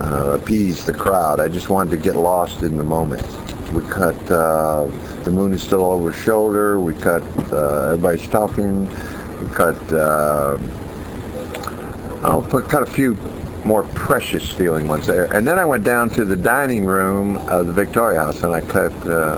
uh, 0.00 0.38
appease 0.40 0.86
the 0.86 0.94
crowd. 0.94 1.40
I 1.40 1.48
just 1.48 1.68
wanted 1.68 1.90
to 1.90 1.98
get 1.98 2.16
lost 2.16 2.62
in 2.62 2.78
the 2.78 2.84
moment. 2.84 3.26
We 3.74 3.82
cut 3.82 4.16
uh, 4.30 4.86
the 5.24 5.30
moon 5.30 5.52
is 5.52 5.62
still 5.62 5.84
over 5.84 6.10
shoulder. 6.10 6.80
We 6.80 6.94
cut 6.94 7.22
uh, 7.52 7.92
everybody's 7.92 8.26
talking. 8.28 8.88
We 9.40 9.54
cut. 9.54 9.92
Uh, 9.92 10.56
I'll 12.22 12.42
put 12.42 12.66
cut 12.70 12.82
a 12.82 12.90
few 12.90 13.14
more 13.68 13.82
precious 13.94 14.50
feeling 14.50 14.88
ones 14.88 15.06
there. 15.06 15.26
And 15.36 15.46
then 15.46 15.58
I 15.58 15.64
went 15.66 15.84
down 15.84 16.08
to 16.10 16.24
the 16.24 16.36
dining 16.36 16.86
room 16.86 17.36
of 17.48 17.66
the 17.66 17.72
Victoria 17.74 18.20
House 18.20 18.42
and 18.42 18.54
I 18.54 18.62
cut 18.62 18.92
uh, 19.06 19.36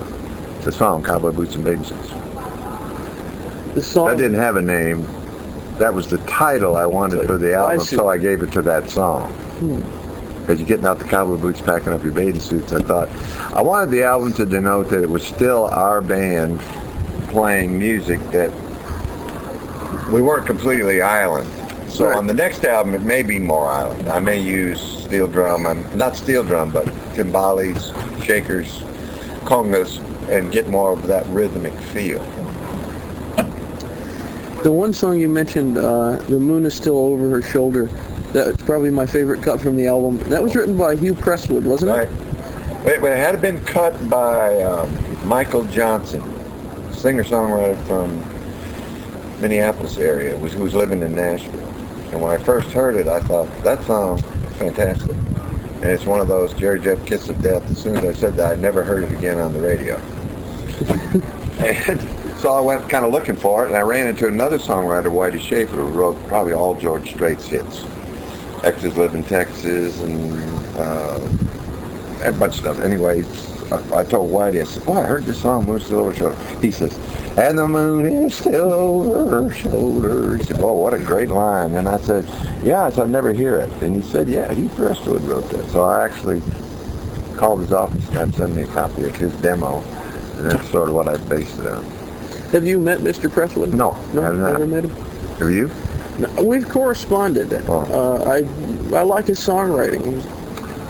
the 0.62 0.70
song 0.70 1.02
Cowboy 1.02 1.32
Boots 1.32 1.56
and 1.56 1.64
Bathing 1.64 1.82
Suits. 1.82 2.10
The 3.74 3.82
song 3.82 4.06
that 4.06 4.18
didn't 4.18 4.38
have 4.38 4.54
a 4.54 4.62
name. 4.62 5.04
That 5.78 5.92
was 5.92 6.06
the 6.06 6.18
title 6.18 6.76
I 6.76 6.86
wanted 6.86 7.26
for 7.26 7.38
the 7.38 7.54
album, 7.54 7.80
so 7.80 8.08
I 8.08 8.18
gave 8.18 8.42
it 8.42 8.52
to 8.52 8.62
that 8.62 8.88
song. 8.88 9.32
Hmm. 9.32 10.50
As 10.50 10.58
you're 10.60 10.68
getting 10.68 10.86
out 10.86 10.98
the 10.98 11.06
cowboy 11.06 11.36
boots, 11.36 11.60
packing 11.60 11.92
up 11.92 12.04
your 12.04 12.12
bathing 12.12 12.40
suits, 12.40 12.72
I 12.72 12.82
thought 12.82 13.08
I 13.52 13.62
wanted 13.62 13.90
the 13.90 14.04
album 14.04 14.32
to 14.34 14.46
denote 14.46 14.90
that 14.90 15.02
it 15.02 15.10
was 15.10 15.26
still 15.26 15.64
our 15.66 16.00
band 16.00 16.60
playing 17.30 17.76
music 17.78 18.20
that 18.30 18.52
we 20.12 20.22
weren't 20.22 20.46
completely 20.46 21.02
island 21.02 21.48
so 21.90 22.06
right. 22.06 22.16
on 22.16 22.26
the 22.26 22.34
next 22.34 22.64
album, 22.64 22.94
it 22.94 23.02
may 23.02 23.22
be 23.22 23.38
more 23.38 23.66
island. 23.66 24.08
I 24.08 24.20
may 24.20 24.40
use 24.40 24.80
steel 25.04 25.26
drum, 25.26 25.66
I'm, 25.66 25.84
not 25.96 26.16
steel 26.16 26.44
drum, 26.44 26.70
but 26.70 26.86
timbales, 27.14 27.92
shakers, 28.24 28.80
congas, 29.44 29.98
and 30.28 30.52
get 30.52 30.68
more 30.68 30.92
of 30.92 31.06
that 31.08 31.26
rhythmic 31.26 31.74
feel. 31.74 32.24
The 34.62 34.70
one 34.70 34.92
song 34.92 35.18
you 35.18 35.28
mentioned, 35.28 35.78
uh, 35.78 36.16
"The 36.28 36.38
Moon 36.38 36.66
Is 36.66 36.74
Still 36.74 36.98
Over 36.98 37.30
Her 37.30 37.42
Shoulder," 37.42 37.88
that's 38.32 38.62
probably 38.62 38.90
my 38.90 39.06
favorite 39.06 39.42
cut 39.42 39.58
from 39.60 39.74
the 39.76 39.86
album. 39.86 40.18
That 40.28 40.42
was 40.42 40.54
written 40.54 40.76
by 40.76 40.96
Hugh 40.96 41.14
Prestwood, 41.14 41.64
wasn't 41.64 41.92
it? 41.92 41.94
Right. 41.94 42.08
Wait 42.84 43.00
but 43.00 43.12
it 43.12 43.18
had 43.18 43.40
been 43.40 43.62
cut 43.64 44.08
by 44.08 44.62
um, 44.62 44.88
Michael 45.26 45.64
Johnson, 45.64 46.22
singer-songwriter 46.92 47.76
from 47.86 48.22
Minneapolis 49.40 49.96
area, 49.96 50.36
who 50.36 50.62
was 50.62 50.74
living 50.74 51.02
in 51.02 51.14
Nashville. 51.14 51.69
And 52.12 52.20
when 52.20 52.32
I 52.32 52.42
first 52.42 52.70
heard 52.70 52.96
it, 52.96 53.08
I 53.08 53.20
thought, 53.20 53.48
that 53.62 53.82
sounds 53.84 54.22
fantastic. 54.58 55.10
And 55.10 55.84
it's 55.84 56.04
one 56.04 56.20
of 56.20 56.28
those 56.28 56.52
Jerry 56.54 56.80
Jeff 56.80 57.04
Kiss 57.06 57.28
of 57.28 57.40
Death. 57.40 57.68
As 57.70 57.78
soon 57.78 57.96
as 57.96 58.04
I 58.04 58.12
said 58.12 58.34
that, 58.34 58.52
I 58.52 58.56
never 58.56 58.82
heard 58.82 59.04
it 59.04 59.12
again 59.12 59.38
on 59.38 59.52
the 59.52 59.60
radio. 59.60 59.96
and 61.60 62.00
so 62.38 62.52
I 62.52 62.60
went 62.60 62.88
kind 62.88 63.04
of 63.04 63.12
looking 63.12 63.36
for 63.36 63.64
it, 63.64 63.68
and 63.68 63.76
I 63.76 63.82
ran 63.82 64.08
into 64.08 64.26
another 64.26 64.58
songwriter, 64.58 65.06
Whitey 65.06 65.40
Shafer, 65.40 65.76
who 65.76 65.88
wrote 65.88 66.16
probably 66.26 66.52
all 66.52 66.74
George 66.74 67.10
Strait's 67.10 67.46
hits. 67.46 67.84
Exes 68.64 68.96
Live 68.96 69.14
in 69.14 69.24
Texas 69.24 70.00
and 70.02 70.76
uh, 70.76 71.20
a 72.24 72.32
bunch 72.32 72.54
of 72.54 72.60
stuff. 72.60 72.80
Anyway, 72.80 73.24
I, 73.72 74.00
I 74.00 74.04
told 74.04 74.30
Whitey, 74.30 74.60
I 74.60 74.64
said, 74.64 74.82
oh, 74.86 74.94
I 74.94 75.04
heard 75.04 75.24
this 75.24 75.40
song, 75.40 75.64
Moose 75.64 75.86
Silver 75.86 76.14
Show. 76.14 76.34
He 76.60 76.70
says, 76.70 76.98
And 77.36 77.58
the 77.58 77.68
moon 77.68 78.06
is 78.06 78.34
still 78.34 78.72
over 78.72 79.48
her 79.48 79.54
shoulder. 79.54 80.38
Said, 80.42 80.60
oh, 80.60 80.74
what 80.74 80.94
a 80.94 80.98
great 80.98 81.28
line. 81.28 81.74
And 81.74 81.88
I 81.88 81.98
said, 81.98 82.26
yeah, 82.62 82.84
I 82.84 82.90
said, 82.90 83.04
I 83.04 83.06
never 83.06 83.32
hear 83.32 83.56
it. 83.56 83.70
And 83.82 84.02
he 84.02 84.10
said, 84.10 84.28
yeah, 84.28 84.52
Heath 84.52 84.74
Prestwood 84.76 85.22
wrote 85.22 85.48
that. 85.50 85.68
So 85.70 85.84
I 85.84 86.04
actually 86.04 86.42
called 87.36 87.60
his 87.60 87.72
office 87.72 88.06
and 88.08 88.16
had 88.16 88.34
sent 88.34 88.56
me 88.56 88.62
a 88.62 88.66
copy 88.66 89.04
of 89.04 89.16
his 89.16 89.32
demo. 89.40 89.80
And 90.36 90.50
that's 90.50 90.68
sort 90.70 90.88
of 90.88 90.94
what 90.94 91.08
I 91.08 91.16
based 91.16 91.58
it 91.60 91.66
on. 91.66 91.84
Have 92.52 92.66
you 92.66 92.80
met 92.80 92.98
Mr. 92.98 93.30
Prestwood? 93.30 93.72
No, 93.72 93.92
no, 94.12 94.22
I've 94.22 94.36
never 94.36 94.66
met 94.66 94.84
him. 94.84 94.90
Have 95.36 95.50
you? 95.50 95.70
No, 96.18 96.42
we've 96.42 96.68
corresponded. 96.68 97.52
Oh. 97.68 97.80
Uh, 97.80 98.24
I 98.28 98.96
I 98.98 99.02
like 99.02 99.26
his 99.26 99.38
songwriting. 99.38 100.22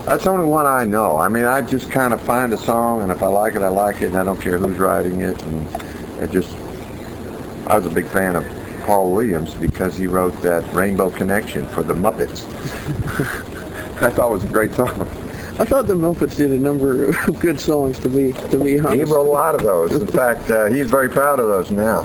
That's 0.05 0.25
only 0.25 0.47
one 0.47 0.65
I 0.65 0.83
know. 0.83 1.17
I 1.17 1.29
mean, 1.29 1.45
I 1.45 1.61
just 1.61 1.91
kind 1.91 2.13
of 2.13 2.21
find 2.21 2.51
a 2.51 2.57
song, 2.57 3.03
and 3.03 3.11
if 3.11 3.21
I 3.21 3.27
like 3.27 3.53
it, 3.55 3.61
I 3.61 3.69
like 3.69 4.01
it, 4.01 4.07
and 4.07 4.17
I 4.17 4.23
don't 4.23 4.41
care 4.41 4.57
who's 4.57 4.77
writing 4.79 5.21
it. 5.21 5.39
And 5.43 5.67
it 6.21 6.31
just, 6.31 6.55
I 7.67 7.77
was 7.77 7.85
a 7.85 7.89
big 7.89 8.07
fan 8.07 8.35
of 8.35 8.45
Paul 8.85 9.11
Williams 9.11 9.53
because 9.55 9.97
he 9.97 10.07
wrote 10.07 10.39
that 10.41 10.71
Rainbow 10.73 11.09
Connection 11.09 11.67
for 11.67 11.83
the 11.83 11.93
Muppets. 11.93 12.43
I 14.01 14.09
thought 14.09 14.29
it 14.29 14.33
was 14.33 14.43
a 14.43 14.47
great 14.47 14.73
song. 14.73 14.89
I 15.59 15.65
thought 15.65 15.85
the 15.85 15.93
Muppets 15.93 16.35
did 16.35 16.51
a 16.51 16.57
number 16.57 17.09
of 17.09 17.39
good 17.39 17.59
songs. 17.59 17.99
To 17.99 18.09
be 18.09 18.33
to 18.49 18.57
be 18.57 18.79
honest, 18.79 18.95
He 18.95 19.03
wrote 19.03 19.27
a 19.27 19.31
lot 19.31 19.53
of 19.53 19.61
those. 19.61 19.91
In 19.93 20.07
fact, 20.07 20.49
uh, 20.49 20.65
he's 20.65 20.89
very 20.89 21.09
proud 21.09 21.39
of 21.39 21.47
those 21.47 21.69
now. 21.71 22.03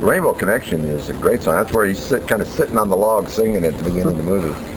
Rainbow 0.00 0.34
Connection 0.34 0.84
is 0.84 1.08
a 1.08 1.14
great 1.14 1.42
song. 1.42 1.54
That's 1.54 1.72
where 1.72 1.86
he's 1.86 1.98
sit, 1.98 2.28
kind 2.28 2.42
of 2.42 2.48
sitting 2.48 2.76
on 2.78 2.88
the 2.88 2.96
log 2.96 3.28
singing 3.28 3.64
at 3.64 3.76
the 3.78 3.84
beginning 3.84 4.08
of 4.08 4.16
the 4.16 4.22
movie. 4.22 4.54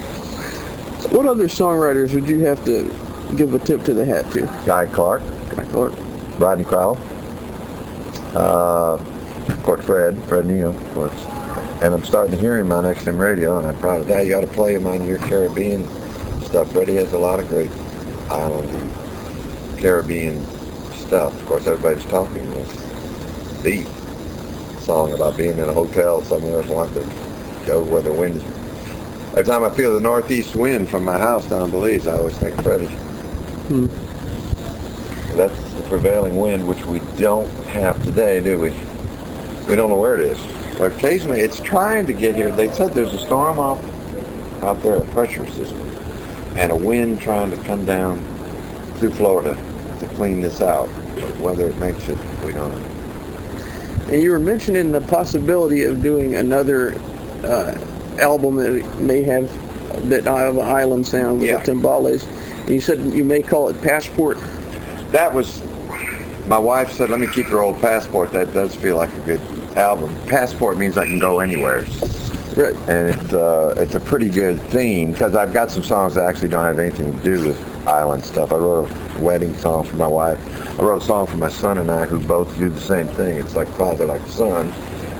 What 1.11 1.25
other 1.25 1.49
songwriters 1.49 2.13
would 2.13 2.29
you 2.29 2.39
have 2.45 2.63
to 2.63 2.83
give 3.35 3.53
a 3.53 3.59
tip 3.59 3.83
to 3.83 3.93
the 3.93 4.05
hat 4.05 4.31
to? 4.31 4.41
Guy 4.65 4.85
Clark, 4.85 5.21
Guy 5.49 5.65
Clark. 5.65 5.93
Rodney 6.39 6.63
Crowell, 6.63 6.95
uh, 8.35 8.93
of 8.95 9.63
course 9.63 9.85
Fred, 9.85 10.21
Fred 10.25 10.45
Neil, 10.45 10.69
of 10.69 10.93
course. 10.93 11.25
And 11.81 11.93
I'm 11.93 12.03
starting 12.03 12.35
to 12.35 12.39
hear 12.39 12.57
him 12.57 12.71
on 12.71 12.83
XM 12.83 13.17
Radio, 13.17 13.57
and 13.57 13.67
I'm 13.67 13.77
proud 13.79 14.01
of 14.01 14.07
that. 14.07 14.25
You 14.25 14.35
ought 14.35 14.41
to 14.41 14.47
play 14.47 14.75
him 14.75 14.85
on 14.85 15.05
your 15.05 15.17
Caribbean 15.17 15.87
stuff. 16.43 16.71
Freddie 16.71 16.95
has 16.95 17.13
a 17.13 17.17
lot 17.17 17.39
of 17.39 17.47
great 17.47 17.71
island 18.29 18.69
and 18.69 19.79
Caribbean 19.79 20.45
stuff. 20.93 21.33
Of 21.33 21.45
course, 21.47 21.67
everybody's 21.67 22.05
talking 22.05 22.49
this 22.51 23.63
deep 23.63 23.87
song 24.81 25.13
about 25.13 25.37
being 25.37 25.57
in 25.57 25.69
a 25.69 25.73
hotel 25.73 26.21
somewhere 26.21 26.61
wanting 26.63 27.03
to 27.03 27.65
go 27.65 27.83
where 27.83 28.01
the 28.01 28.13
wind 28.13 28.37
is. 28.37 28.43
Every 29.31 29.45
time 29.45 29.63
I 29.63 29.69
feel 29.69 29.93
the 29.93 30.01
northeast 30.01 30.55
wind 30.55 30.89
from 30.89 31.05
my 31.05 31.17
house 31.17 31.47
down 31.47 31.63
in 31.63 31.71
Belize, 31.71 32.05
I 32.05 32.17
always 32.17 32.37
think 32.37 32.61
Freddie. 32.61 32.87
Hmm. 32.87 34.10
Prevailing 35.91 36.37
wind, 36.37 36.65
which 36.65 36.85
we 36.85 36.99
don't 37.17 37.49
have 37.65 38.01
today, 38.05 38.39
do 38.39 38.57
we? 38.57 38.69
We 39.67 39.75
don't 39.75 39.89
know 39.89 39.97
where 39.99 40.15
it 40.15 40.21
is. 40.21 40.39
But 40.77 40.93
occasionally 40.93 41.41
it's 41.41 41.59
trying 41.59 42.05
to 42.05 42.13
get 42.13 42.33
here. 42.33 42.49
They 42.49 42.71
said 42.71 42.93
there's 42.93 43.13
a 43.13 43.17
storm 43.17 43.59
off 43.59 43.83
out 44.63 44.81
there, 44.83 44.95
a 44.95 45.05
pressure 45.07 45.45
system, 45.47 45.81
and 46.55 46.71
a 46.71 46.75
wind 46.77 47.19
trying 47.19 47.51
to 47.51 47.57
come 47.65 47.83
down 47.83 48.23
through 48.99 49.11
Florida 49.15 49.53
to 49.99 50.07
clean 50.15 50.39
this 50.39 50.61
out. 50.61 50.87
But 51.15 51.37
whether 51.41 51.67
it 51.67 51.77
makes 51.77 52.07
it, 52.07 52.17
we 52.45 52.53
don't 52.53 52.71
know. 52.71 52.87
And 54.13 54.21
you 54.23 54.31
were 54.31 54.39
mentioning 54.39 54.93
the 54.93 55.01
possibility 55.01 55.83
of 55.83 56.01
doing 56.01 56.35
another 56.35 56.93
uh, 57.43 57.77
album 58.17 58.55
that 58.55 58.99
may 59.01 59.23
have 59.23 59.51
that 60.09 60.23
have 60.23 60.55
an 60.55 60.63
island 60.65 61.05
sound 61.05 61.41
with 61.41 61.49
Yeah. 61.49 61.57
the 61.61 61.73
timbales. 61.73 62.25
And 62.61 62.69
you 62.69 62.79
said 62.79 62.99
you 63.13 63.25
may 63.25 63.41
call 63.41 63.67
it 63.67 63.81
Passport. 63.81 64.37
That 65.11 65.33
was, 65.33 65.61
my 66.51 66.59
wife 66.59 66.91
said, 66.91 67.09
let 67.09 67.21
me 67.21 67.27
keep 67.27 67.47
your 67.47 67.63
old 67.63 67.79
passport. 67.79 68.33
That 68.33 68.53
does 68.53 68.75
feel 68.75 68.97
like 68.97 69.13
a 69.13 69.19
good 69.21 69.39
album. 69.77 70.13
Passport 70.27 70.77
means 70.77 70.97
I 70.97 71.05
can 71.05 71.17
go 71.17 71.39
anywhere. 71.39 71.85
Right. 72.57 72.75
and 72.89 73.07
it's 73.15 73.31
uh, 73.31 73.73
it's 73.77 73.95
a 73.95 74.01
pretty 74.01 74.27
good 74.27 74.61
theme 74.63 75.13
because 75.13 75.33
I've 75.33 75.53
got 75.53 75.71
some 75.71 75.83
songs 75.83 76.15
that 76.15 76.25
actually 76.25 76.49
don't 76.49 76.65
have 76.65 76.77
anything 76.77 77.17
to 77.17 77.23
do 77.23 77.47
with 77.47 77.87
island 77.87 78.25
stuff. 78.25 78.51
I 78.51 78.57
wrote 78.57 78.91
a 78.91 79.19
wedding 79.19 79.55
song 79.55 79.85
for 79.85 79.95
my 79.95 80.07
wife. 80.07 80.37
I 80.77 80.83
wrote 80.83 81.01
a 81.01 81.05
song 81.05 81.25
for 81.25 81.37
my 81.37 81.47
son 81.47 81.77
and 81.77 81.89
I, 81.89 82.05
who 82.05 82.19
both 82.19 82.53
do 82.57 82.67
the 82.67 82.81
same 82.81 83.07
thing. 83.07 83.37
It's 83.37 83.55
like 83.55 83.69
father, 83.77 84.05
like 84.05 84.27
son, 84.27 84.71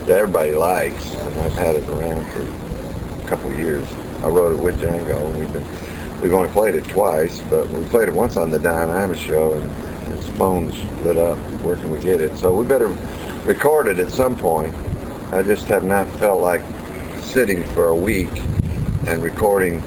that 0.07 0.19
everybody 0.19 0.51
likes, 0.51 1.15
and 1.15 1.39
I've 1.39 1.53
had 1.53 1.77
it 1.77 1.87
around 1.87 2.29
for 2.33 2.41
a 2.41 3.27
couple 3.29 3.49
of 3.49 3.57
years. 3.57 3.87
I 4.21 4.27
wrote 4.27 4.59
it 4.59 4.61
with 4.61 4.81
Django, 4.81 5.25
and 5.27 5.39
we've 5.39 5.53
been 5.53 6.21
we've 6.21 6.33
only 6.33 6.49
played 6.49 6.75
it 6.75 6.83
twice, 6.89 7.39
but 7.49 7.69
we 7.69 7.85
played 7.85 8.09
it 8.09 8.13
once 8.13 8.35
on 8.35 8.51
the 8.51 8.59
Don 8.59 8.89
Imus 8.89 9.15
show, 9.15 9.53
and 9.53 9.90
phone's 10.31 10.75
lit 11.03 11.17
up. 11.17 11.37
Uh, 11.37 11.41
where 11.59 11.75
can 11.75 11.91
we 11.91 11.99
get 11.99 12.21
it? 12.21 12.37
So 12.37 12.53
we 12.55 12.65
better 12.65 12.87
record 13.45 13.87
it 13.87 13.99
at 13.99 14.11
some 14.11 14.35
point. 14.35 14.73
I 15.31 15.43
just 15.43 15.65
have 15.65 15.83
not 15.83 16.07
felt 16.19 16.41
like 16.41 16.61
sitting 17.21 17.63
for 17.69 17.87
a 17.87 17.95
week 17.95 18.29
and 19.07 19.21
recording 19.23 19.81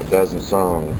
a 0.00 0.04
dozen 0.10 0.40
songs. 0.40 0.96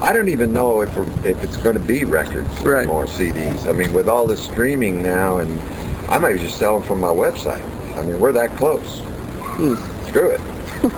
I 0.00 0.12
don't 0.12 0.28
even 0.28 0.52
know 0.52 0.80
if 0.82 0.96
we're, 0.96 1.10
if 1.28 1.42
it's 1.42 1.56
going 1.56 1.74
to 1.74 1.80
be 1.82 2.04
records 2.04 2.48
Right. 2.60 2.88
or 2.88 3.06
CDs. 3.06 3.68
I 3.68 3.72
mean, 3.72 3.92
with 3.92 4.08
all 4.08 4.26
this 4.26 4.42
streaming 4.42 5.02
now, 5.02 5.38
and 5.38 5.60
I 6.08 6.18
might 6.18 6.38
just 6.38 6.56
sell 6.56 6.78
them 6.78 6.86
from 6.86 7.00
my 7.00 7.08
website. 7.08 7.62
I 7.96 8.02
mean, 8.02 8.18
we're 8.20 8.32
that 8.32 8.56
close. 8.56 9.00
Hmm. 9.00 9.74
Screw 10.08 10.30
it. 10.30 10.40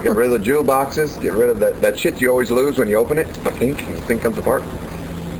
Get 0.03 0.15
rid 0.15 0.27
of 0.27 0.33
the 0.33 0.39
jewel 0.39 0.63
boxes. 0.63 1.17
Get 1.17 1.33
rid 1.33 1.49
of 1.49 1.59
that, 1.61 1.81
that 1.81 1.99
shit 1.99 2.21
you 2.21 2.31
always 2.31 2.51
lose 2.51 2.77
when 2.79 2.87
you 2.89 2.97
open 2.97 3.17
it. 3.17 3.27
i 3.47 3.51
think 3.51 3.83
and 3.83 3.97
the 3.97 4.01
thing 4.03 4.19
comes 4.21 4.37
apart. 4.37 4.63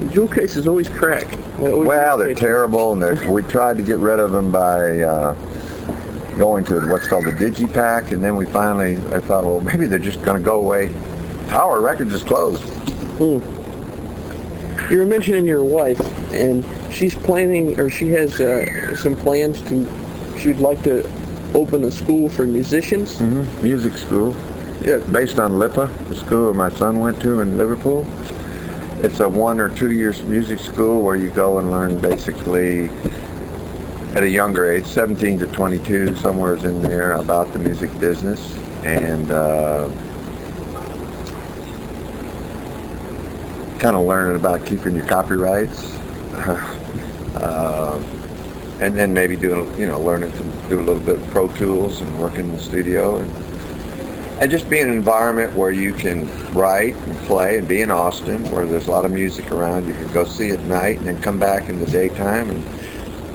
Jewel 0.09 0.29
cases 0.29 0.67
always 0.67 0.89
crack. 0.89 1.29
They 1.59 1.71
always 1.73 1.87
Well, 1.89 2.17
they're 2.19 2.29
crack. 2.29 2.39
terrible, 2.39 2.93
and 2.93 3.03
they're, 3.03 3.31
we 3.31 3.43
tried 3.43 3.77
to 3.77 3.83
get 3.83 3.99
rid 3.99 4.19
of 4.19 4.33
them 4.33 4.51
by 4.51 5.01
uh, 5.01 5.35
going 6.39 6.65
to 6.65 6.81
what's 6.89 7.07
called 7.07 7.27
the 7.27 7.33
Digipak, 7.33 8.11
and 8.13 8.25
then 8.25 8.35
we 8.37 8.47
finally, 8.47 8.97
I 9.15 9.21
thought, 9.21 9.45
well, 9.45 9.61
maybe 9.61 9.87
they're 9.87 9.99
just 9.99 10.23
going 10.23 10.39
to 10.39 10.43
go 10.45 10.59
away. 10.59 10.91
Tower 11.49 11.81
Records 11.81 12.15
is 12.15 12.23
closed. 12.23 12.63
You 13.21 14.99
were 14.99 15.07
mentioning 15.07 15.45
your 15.45 15.63
wife, 15.63 16.01
and 16.33 16.65
she's 16.93 17.15
planning, 17.15 17.79
or 17.79 17.91
she 17.91 18.09
has 18.11 18.41
uh, 18.41 18.97
some 18.97 19.15
plans 19.15 19.61
to. 19.63 19.87
She'd 20.39 20.57
like 20.59 20.83
to 20.85 21.05
open 21.55 21.85
a 21.85 21.91
school 21.91 22.29
for 22.29 22.47
musicians. 22.47 23.19
Mm-hmm. 23.19 23.63
Music 23.63 23.93
school, 23.99 24.35
Yeah. 24.81 24.99
based 25.13 25.39
on 25.39 25.59
LIPA, 25.59 25.87
the 26.09 26.17
school 26.17 26.55
my 26.55 26.71
son 26.71 26.99
went 27.01 27.21
to 27.23 27.41
in 27.41 27.59
Liverpool. 27.59 28.05
It's 29.03 29.21
a 29.21 29.29
one 29.29 29.61
or 29.61 29.71
two 29.71 29.93
years 29.93 30.23
music 30.25 30.59
school 30.59 31.01
where 31.01 31.17
you 31.17 31.31
go 31.31 31.59
and 31.59 31.71
learn 31.71 31.99
basically 31.99 32.91
at 34.15 34.23
a 34.23 34.29
younger 34.29 34.71
age, 34.71 34.85
17 34.85 35.39
to 35.39 35.47
22, 35.47 36.17
somewhere 36.17 36.57
in 36.57 36.83
there, 36.83 37.13
about 37.13 37.51
the 37.55 37.59
music 37.59 37.99
business. 37.99 38.55
And 38.85 39.31
uh, 39.31 39.89
kind 43.79 43.97
of 43.97 44.05
learning 44.05 44.37
about 44.37 44.67
keeping 44.67 44.95
your 44.95 45.07
copyrights. 45.07 45.95
uh, 47.37 48.03
and 48.81 48.95
then 48.95 49.15
maybe 49.15 49.35
doing, 49.35 49.81
you 49.81 49.87
know, 49.87 49.99
learning 49.99 50.33
to 50.33 50.43
do 50.69 50.79
a 50.79 50.83
little 50.83 51.03
bit 51.03 51.17
of 51.17 51.27
Pro 51.29 51.49
Tools 51.49 52.03
and 52.03 52.21
working 52.21 52.41
in 52.41 52.53
the 52.53 52.63
studio 52.63 53.17
and 53.17 53.50
and 54.41 54.51
just 54.51 54.69
be 54.71 54.81
in 54.81 54.89
an 54.89 54.95
environment 54.97 55.55
where 55.55 55.71
you 55.71 55.93
can 55.93 56.27
write 56.55 56.97
and 56.97 57.17
play 57.19 57.59
and 57.59 57.69
be 57.69 57.83
in 57.83 57.91
Austin 57.91 58.51
where 58.51 58.67
there's 58.67 58.89
a 58.89 58.91
lot 58.91 59.05
of 59.05 59.11
music 59.13 59.53
around. 59.53 59.87
You 59.87 59.93
can 59.93 60.11
go 60.13 60.25
see 60.25 60.51
at 60.51 60.61
night 60.63 60.97
and 60.99 61.07
then 61.07 61.21
come 61.21 61.39
back 61.39 61.69
in 61.69 61.79
the 61.79 61.87
daytime 61.87 62.51
and 62.51 62.65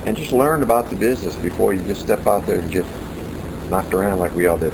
and 0.07 0.15
just 0.15 0.31
learn 0.31 0.61
about 0.61 0.89
the 0.91 0.95
business 0.95 1.35
before 1.37 1.73
you 1.73 1.81
just 1.83 2.01
step 2.01 2.27
out 2.27 2.45
there 2.45 2.59
and 2.59 2.71
get 2.71 2.85
knocked 3.71 3.91
around 3.93 4.19
like 4.19 4.33
we 4.35 4.45
all 4.45 4.57
did. 4.57 4.71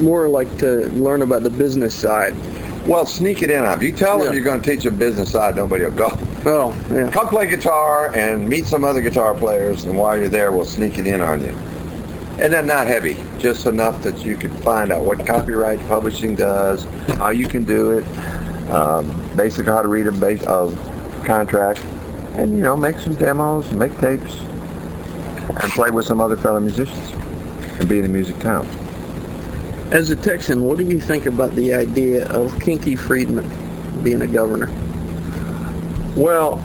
More 0.00 0.28
like 0.30 0.56
to 0.58 0.88
learn 0.92 1.20
about 1.22 1.42
the 1.42 1.50
business 1.50 1.94
side. 1.94 2.34
Well, 2.86 3.04
sneak 3.04 3.42
it 3.42 3.50
in 3.50 3.64
on. 3.66 3.76
If 3.76 3.82
you 3.82 3.92
tell 3.92 4.18
Yeah. 4.18 4.24
them 4.26 4.34
you're 4.34 4.44
going 4.44 4.62
to 4.62 4.70
teach 4.70 4.86
a 4.86 4.90
business 4.90 5.30
side, 5.30 5.56
nobody 5.56 5.84
will 5.84 5.90
go. 5.90 6.18
Oh, 6.46 6.74
yeah. 6.90 7.10
Come 7.10 7.28
play 7.28 7.46
guitar 7.46 8.14
and 8.14 8.48
meet 8.48 8.64
some 8.64 8.82
other 8.82 9.02
guitar 9.02 9.34
players, 9.34 9.84
and 9.84 9.98
while 9.98 10.16
you're 10.16 10.28
there, 10.30 10.50
we'll 10.52 10.64
sneak 10.64 10.96
it 10.98 11.06
in 11.06 11.20
on 11.20 11.42
you. 11.42 11.54
And 12.38 12.52
then 12.52 12.68
not 12.68 12.86
heavy, 12.86 13.16
just 13.38 13.66
enough 13.66 14.00
that 14.02 14.24
you 14.24 14.36
can 14.36 14.50
find 14.58 14.92
out 14.92 15.04
what 15.04 15.26
copyright 15.26 15.80
publishing 15.88 16.36
does, 16.36 16.84
how 17.16 17.30
you 17.30 17.48
can 17.48 17.64
do 17.64 17.98
it, 17.98 18.04
um, 18.70 19.10
basically 19.34 19.72
how 19.72 19.82
to 19.82 19.88
read 19.88 20.06
a 20.06 20.12
base 20.12 20.44
of 20.44 20.78
contract, 21.24 21.84
and 22.34 22.52
you 22.52 22.62
know, 22.62 22.76
make 22.76 22.98
some 23.00 23.16
demos, 23.16 23.72
make 23.72 23.96
tapes, 23.98 24.38
and 24.38 25.72
play 25.72 25.90
with 25.90 26.06
some 26.06 26.20
other 26.20 26.36
fellow 26.36 26.60
musicians, 26.60 27.10
and 27.80 27.88
be 27.88 27.98
in 27.98 28.04
a 28.04 28.08
music 28.08 28.38
town. 28.38 28.66
As 29.90 30.10
a 30.10 30.16
Texan, 30.16 30.62
what 30.62 30.78
do 30.78 30.84
you 30.84 31.00
think 31.00 31.26
about 31.26 31.56
the 31.56 31.74
idea 31.74 32.28
of 32.28 32.60
Kinky 32.60 32.94
Friedman 32.94 33.50
being 34.04 34.22
a 34.22 34.26
governor? 34.28 34.70
Well, 36.14 36.62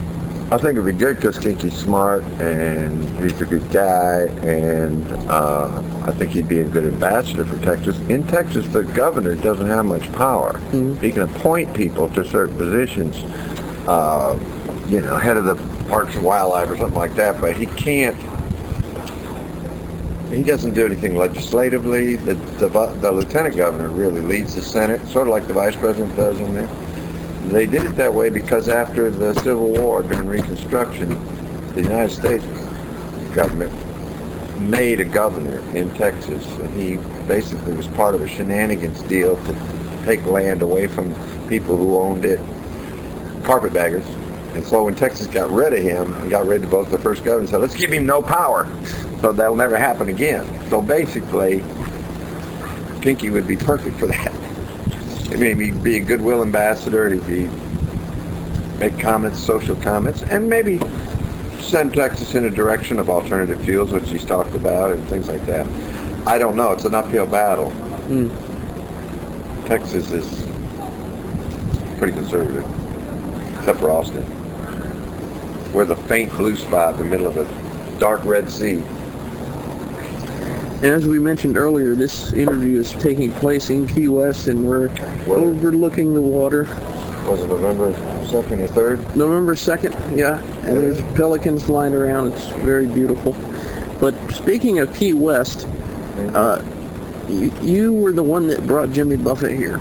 I 0.50 0.58
think 0.58 0.72
it'd 0.72 0.84
be 0.84 0.92
good 0.92 1.16
because 1.16 1.38
Kinky's 1.38 1.74
smart 1.74 2.22
and 2.38 3.02
he's 3.18 3.40
a 3.40 3.46
good 3.46 3.68
guy, 3.70 4.24
and 4.46 5.10
uh, 5.28 5.82
I 6.06 6.12
think 6.12 6.32
he'd 6.32 6.48
be 6.48 6.60
a 6.60 6.64
good 6.64 6.84
ambassador 6.84 7.46
for 7.46 7.58
Texas. 7.64 7.98
In 8.10 8.26
Texas, 8.26 8.68
the 8.68 8.84
governor 8.84 9.36
doesn't 9.36 9.66
have 9.66 9.86
much 9.86 10.12
power. 10.12 10.60
He 11.00 11.12
can 11.12 11.22
appoint 11.22 11.74
people 11.74 12.10
to 12.10 12.24
certain 12.28 12.56
positions, 12.58 13.16
uh, 13.88 14.38
you 14.86 15.00
know, 15.00 15.16
head 15.16 15.38
of 15.38 15.46
the 15.46 15.56
Parks 15.88 16.14
and 16.14 16.22
Wildlife 16.22 16.70
or 16.70 16.76
something 16.76 16.98
like 16.98 17.14
that, 17.14 17.40
but 17.40 17.56
he 17.56 17.64
can't. 17.64 18.16
He 20.30 20.42
doesn't 20.42 20.74
do 20.74 20.84
anything 20.84 21.16
legislatively. 21.16 22.16
The, 22.16 22.34
the, 22.34 22.68
the 22.68 23.10
lieutenant 23.10 23.56
governor 23.56 23.88
really 23.88 24.20
leads 24.20 24.54
the 24.54 24.62
Senate, 24.62 25.06
sort 25.08 25.26
of 25.26 25.32
like 25.32 25.46
the 25.46 25.54
vice 25.54 25.74
president 25.74 26.14
does 26.16 26.38
in 26.38 26.54
there. 26.54 26.68
They 27.44 27.66
did 27.66 27.84
it 27.84 27.96
that 27.96 28.12
way 28.12 28.30
because 28.30 28.68
after 28.68 29.10
the 29.10 29.34
Civil 29.34 29.68
War, 29.68 30.02
during 30.02 30.26
Reconstruction, 30.26 31.08
the 31.74 31.82
United 31.82 32.14
States 32.14 32.44
government 33.34 33.72
made 34.60 35.00
a 35.00 35.04
governor 35.04 35.58
in 35.76 35.92
Texas, 35.94 36.46
and 36.58 36.70
he 36.80 36.96
basically 37.26 37.74
was 37.74 37.86
part 37.88 38.14
of 38.14 38.22
a 38.22 38.28
shenanigans 38.28 39.02
deal 39.02 39.36
to 39.44 40.02
take 40.04 40.24
land 40.24 40.62
away 40.62 40.86
from 40.86 41.14
people 41.48 41.76
who 41.76 41.98
owned 41.98 42.24
it, 42.24 42.40
carpetbaggers. 43.44 44.06
And 44.54 44.64
so 44.64 44.84
when 44.84 44.94
Texas 44.94 45.26
got 45.26 45.50
rid 45.50 45.72
of 45.72 45.82
him 45.82 46.14
and 46.14 46.30
got 46.30 46.46
rid 46.46 46.64
of 46.64 46.70
both 46.70 46.90
the 46.90 46.98
first 46.98 47.24
governor, 47.24 47.46
said, 47.48 47.60
let's 47.60 47.74
give 47.74 47.92
him 47.92 48.06
no 48.06 48.22
power, 48.22 48.68
so 49.20 49.32
that'll 49.32 49.56
never 49.56 49.76
happen 49.76 50.08
again. 50.08 50.46
So 50.70 50.80
basically, 50.80 51.64
Pinky 53.00 53.30
would 53.30 53.46
be 53.46 53.56
perfect 53.56 53.98
for 53.98 54.06
that. 54.06 54.43
He'd 55.34 55.82
be 55.82 55.96
a 55.96 56.00
goodwill 56.00 56.42
ambassador. 56.42 57.10
He'd 57.10 57.26
be 57.26 57.48
make 58.78 58.98
comments, 58.98 59.38
social 59.38 59.76
comments, 59.76 60.22
and 60.22 60.48
maybe 60.48 60.80
send 61.60 61.94
Texas 61.94 62.34
in 62.34 62.44
a 62.44 62.50
direction 62.50 62.98
of 62.98 63.08
alternative 63.08 63.60
fuels, 63.62 63.92
which 63.92 64.10
he's 64.10 64.24
talked 64.24 64.54
about, 64.54 64.92
and 64.92 65.06
things 65.08 65.28
like 65.28 65.44
that. 65.46 65.66
I 66.26 66.38
don't 66.38 66.56
know. 66.56 66.72
It's 66.72 66.84
an 66.84 66.94
uphill 66.94 67.26
battle. 67.26 67.70
Mm. 68.08 68.30
Texas 69.66 70.10
is 70.10 70.42
pretty 71.98 72.12
conservative, 72.12 72.64
except 73.58 73.80
for 73.80 73.90
Austin. 73.90 74.24
We're 75.72 75.84
the 75.84 75.96
faint 75.96 76.32
blue 76.32 76.56
spot 76.56 76.94
in 76.94 77.00
the 77.00 77.04
middle 77.06 77.26
of 77.26 77.36
a 77.36 77.98
dark 77.98 78.24
Red 78.24 78.50
Sea. 78.50 78.82
And 80.84 80.92
as 80.92 81.06
we 81.06 81.18
mentioned 81.18 81.56
earlier, 81.56 81.94
this 81.94 82.34
interview 82.34 82.78
is 82.78 82.92
taking 82.92 83.32
place 83.32 83.70
in 83.70 83.86
Key 83.88 84.08
West, 84.08 84.48
and 84.48 84.66
we're 84.66 84.90
overlooking 85.26 86.12
the 86.12 86.20
water. 86.20 86.64
Was 87.26 87.40
it 87.40 87.46
November 87.46 87.94
2nd 88.26 88.60
or 88.60 88.68
3rd? 88.68 89.16
November 89.16 89.54
2nd, 89.54 90.14
yeah. 90.14 90.42
And 90.68 90.76
there's 90.76 91.00
pelicans 91.16 91.62
flying 91.62 91.94
around. 91.94 92.34
It's 92.34 92.48
very 92.48 92.86
beautiful. 92.86 93.32
But 93.98 94.14
speaking 94.34 94.78
of 94.78 94.94
Key 94.94 95.14
West, 95.14 95.66
uh, 96.34 96.62
you, 97.30 97.50
you 97.62 97.94
were 97.94 98.12
the 98.12 98.22
one 98.22 98.46
that 98.48 98.66
brought 98.66 98.92
Jimmy 98.92 99.16
Buffett 99.16 99.56
here. 99.56 99.78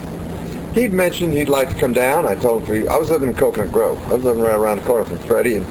He'd 0.73 0.93
mentioned 0.93 1.33
he'd 1.33 1.49
like 1.49 1.67
to 1.67 1.75
come 1.75 1.91
down. 1.91 2.25
I 2.25 2.35
told 2.35 2.63
him, 2.63 2.87
I 2.87 2.95
was 2.95 3.09
living 3.09 3.27
in 3.27 3.35
Coconut 3.35 3.73
Grove. 3.73 4.01
I 4.09 4.13
was 4.13 4.23
living 4.23 4.41
right 4.41 4.55
around 4.55 4.77
the 4.77 4.85
corner 4.85 5.03
from 5.03 5.17
Freddie 5.17 5.55
and 5.55 5.65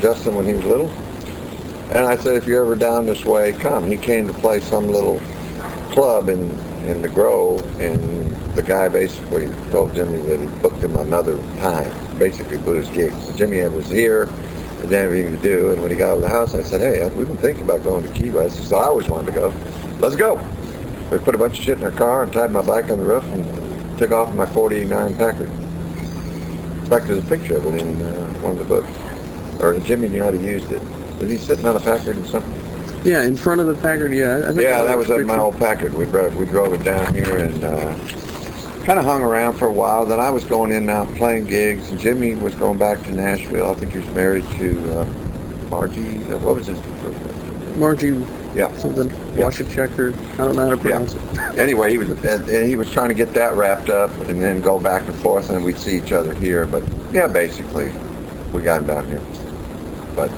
Justin 0.00 0.36
when 0.36 0.44
he 0.46 0.52
was 0.52 0.64
little. 0.64 0.92
And 1.90 2.06
I 2.06 2.16
said, 2.16 2.36
if 2.36 2.46
you're 2.46 2.62
ever 2.64 2.76
down 2.76 3.06
this 3.06 3.24
way, 3.24 3.52
come. 3.52 3.90
He 3.90 3.96
came 3.96 4.28
to 4.28 4.32
play 4.32 4.60
some 4.60 4.86
little 4.86 5.20
club 5.90 6.28
in, 6.28 6.50
in 6.86 7.02
the 7.02 7.08
Grove, 7.08 7.64
and 7.80 8.30
the 8.54 8.62
guy 8.62 8.88
basically 8.88 9.48
told 9.72 9.92
Jimmy 9.92 10.18
that 10.22 10.38
he 10.38 10.46
booked 10.62 10.84
him 10.84 10.94
another 10.94 11.36
time, 11.58 11.90
basically 12.16 12.58
put 12.58 12.76
his 12.76 12.88
gigs. 12.90 13.26
So 13.26 13.36
Jimmy 13.36 13.66
was 13.68 13.88
here, 13.88 14.24
and 14.24 14.82
didn't 14.82 15.02
have 15.02 15.12
anything 15.12 15.36
to 15.36 15.42
do, 15.42 15.72
and 15.72 15.82
when 15.82 15.90
he 15.90 15.96
got 15.96 16.10
out 16.10 16.16
of 16.18 16.22
the 16.22 16.28
house, 16.28 16.54
I 16.54 16.62
said, 16.62 16.80
hey, 16.80 17.08
we've 17.16 17.26
been 17.26 17.36
thinking 17.38 17.64
about 17.64 17.82
going 17.82 18.04
to 18.06 18.12
Key 18.12 18.30
West. 18.30 18.72
I 18.72 18.84
always 18.84 19.08
wanted 19.08 19.26
to 19.26 19.32
go. 19.32 19.54
Let's 19.98 20.14
go. 20.14 20.36
We 21.10 21.18
put 21.18 21.34
a 21.34 21.38
bunch 21.38 21.58
of 21.58 21.64
shit 21.64 21.78
in 21.78 21.82
our 21.82 21.90
car 21.90 22.22
and 22.22 22.32
tied 22.32 22.52
my 22.52 22.62
bike 22.62 22.88
on 22.88 22.98
the 22.98 23.04
roof 23.04 23.24
and 23.24 23.98
took 23.98 24.12
off 24.12 24.30
in 24.30 24.36
my 24.36 24.46
49 24.46 25.16
Packard. 25.16 25.50
In 25.50 26.86
fact, 26.86 27.08
there's 27.08 27.18
a 27.24 27.28
picture 27.28 27.56
of 27.56 27.66
it 27.66 27.82
in 27.82 28.00
uh, 28.00 28.26
one 28.42 28.52
of 28.52 28.58
the 28.58 28.64
books. 28.64 28.90
Or 29.60 29.76
Jimmy 29.80 30.08
knew 30.08 30.22
how 30.22 30.30
to 30.30 30.40
use 30.40 30.70
it. 30.70 30.80
Was 31.20 31.28
he 31.28 31.36
sitting 31.36 31.66
on 31.66 31.76
a 31.76 31.80
Packard 31.80 32.16
or 32.16 32.26
something? 32.26 33.04
Yeah, 33.04 33.24
in 33.24 33.36
front 33.36 33.60
of 33.60 33.66
the 33.66 33.74
Packard, 33.74 34.12
yeah. 34.12 34.50
yeah, 34.52 34.82
that 34.82 34.96
was 34.96 35.10
at 35.10 35.24
my 35.26 35.38
old 35.38 35.58
Packard. 35.58 35.94
We 35.94 36.06
drove, 36.06 36.34
we 36.36 36.46
drove 36.46 36.72
it 36.72 36.82
down 36.82 37.14
here 37.14 37.36
and 37.36 37.62
uh, 37.62 37.94
kind 38.84 38.98
of 38.98 39.04
hung 39.04 39.22
around 39.22 39.54
for 39.54 39.68
a 39.68 39.72
while. 39.72 40.06
Then 40.06 40.18
I 40.18 40.30
was 40.30 40.44
going 40.44 40.70
in 40.70 40.78
and 40.78 40.90
out 40.90 41.14
playing 41.16 41.46
gigs, 41.46 41.90
and 41.90 42.00
Jimmy 42.00 42.34
was 42.34 42.54
going 42.54 42.78
back 42.78 43.02
to 43.04 43.12
Nashville. 43.12 43.70
I 43.70 43.74
think 43.74 43.92
he 43.92 43.98
was 43.98 44.08
married 44.08 44.44
to 44.52 45.00
uh, 45.00 45.04
Margie. 45.68 46.16
Uh, 46.24 46.38
what 46.38 46.56
was 46.56 46.66
his? 46.66 46.78
Margie. 47.76 48.26
Yeah. 48.54 48.74
Something. 48.78 49.10
Yeah. 49.36 49.50
Checker. 49.50 50.12
I 50.34 50.36
don't 50.36 50.56
know 50.56 50.64
how 50.64 50.70
to 50.70 50.76
pronounce 50.76 51.14
yeah. 51.14 51.52
it. 51.52 51.58
Anyway, 51.58 51.90
he 51.90 51.98
was 51.98 52.10
and, 52.10 52.48
and 52.48 52.68
he 52.68 52.76
was 52.76 52.90
trying 52.90 53.08
to 53.08 53.14
get 53.14 53.32
that 53.34 53.54
wrapped 53.54 53.90
up, 53.90 54.10
and 54.28 54.42
then 54.42 54.60
go 54.60 54.80
back 54.80 55.06
and 55.06 55.14
forth, 55.16 55.50
and 55.50 55.64
we'd 55.64 55.78
see 55.78 55.96
each 55.96 56.12
other 56.12 56.34
here. 56.34 56.66
But 56.66 56.82
yeah, 57.12 57.28
basically, 57.28 57.92
we 58.52 58.62
got 58.62 58.80
him 58.80 58.86
down 58.86 59.06
here. 59.06 59.22
But 60.16 60.30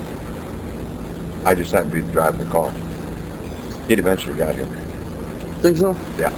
I 1.44 1.55
just 1.55 1.72
happened 1.72 1.92
to 1.92 2.02
be 2.02 2.12
driving 2.12 2.44
the 2.44 2.50
car. 2.50 2.70
He'd 3.88 3.98
eventually 3.98 4.37
got 4.37 4.55
here. 4.55 4.66
Think 5.61 5.76
so? 5.76 5.96
Yeah. 6.18 6.31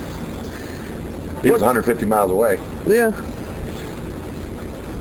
He 1.43 1.51
was 1.51 1.61
150 1.61 2.07
miles 2.07 2.31
away. 2.31 2.59
Yeah. 2.87 3.11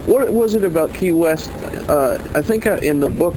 What 0.05 0.33
was 0.33 0.55
it 0.55 0.65
about 0.65 0.93
Key 0.93 1.13
West? 1.13 1.49
Uh, 1.89 2.17
I 2.35 2.41
think 2.41 2.65
in 2.65 2.99
the 2.99 3.09
book, 3.09 3.35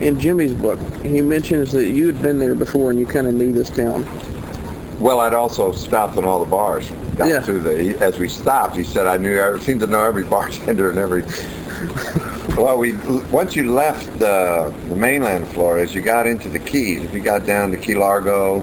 in 0.00 0.18
Jimmy's 0.18 0.54
book, 0.54 0.78
he 1.02 1.20
mentions 1.20 1.72
that 1.72 1.88
you 1.88 2.06
had 2.06 2.22
been 2.22 2.38
there 2.38 2.54
before 2.54 2.90
and 2.90 2.98
you 2.98 3.06
kind 3.06 3.26
of 3.26 3.34
knew 3.34 3.52
this 3.52 3.68
town. 3.68 4.06
Well, 4.98 5.20
I'd 5.20 5.34
also 5.34 5.72
stopped 5.72 6.16
in 6.16 6.24
all 6.24 6.42
the 6.42 6.50
bars. 6.50 6.90
Got 7.16 7.28
yeah. 7.28 7.40
to 7.40 7.60
the, 7.60 7.98
as 8.00 8.18
we 8.18 8.28
stopped, 8.28 8.76
he 8.76 8.84
said 8.84 9.06
I 9.06 9.18
knew, 9.18 9.40
I 9.40 9.58
seemed 9.58 9.80
to 9.80 9.86
know 9.86 10.02
every 10.04 10.24
bartender 10.24 10.88
and 10.90 10.98
every 10.98 11.22
well, 12.62 12.76
we 12.78 12.92
once 13.30 13.54
you 13.54 13.72
left 13.72 14.18
the, 14.18 14.74
the 14.88 14.96
mainland 14.96 15.46
Florida, 15.48 15.90
you 15.92 16.00
got 16.00 16.26
into 16.26 16.48
the 16.48 16.58
Keys. 16.58 17.04
If 17.04 17.14
you 17.14 17.20
got 17.20 17.46
down 17.46 17.70
to 17.70 17.76
Key 17.76 17.94
Largo, 17.94 18.60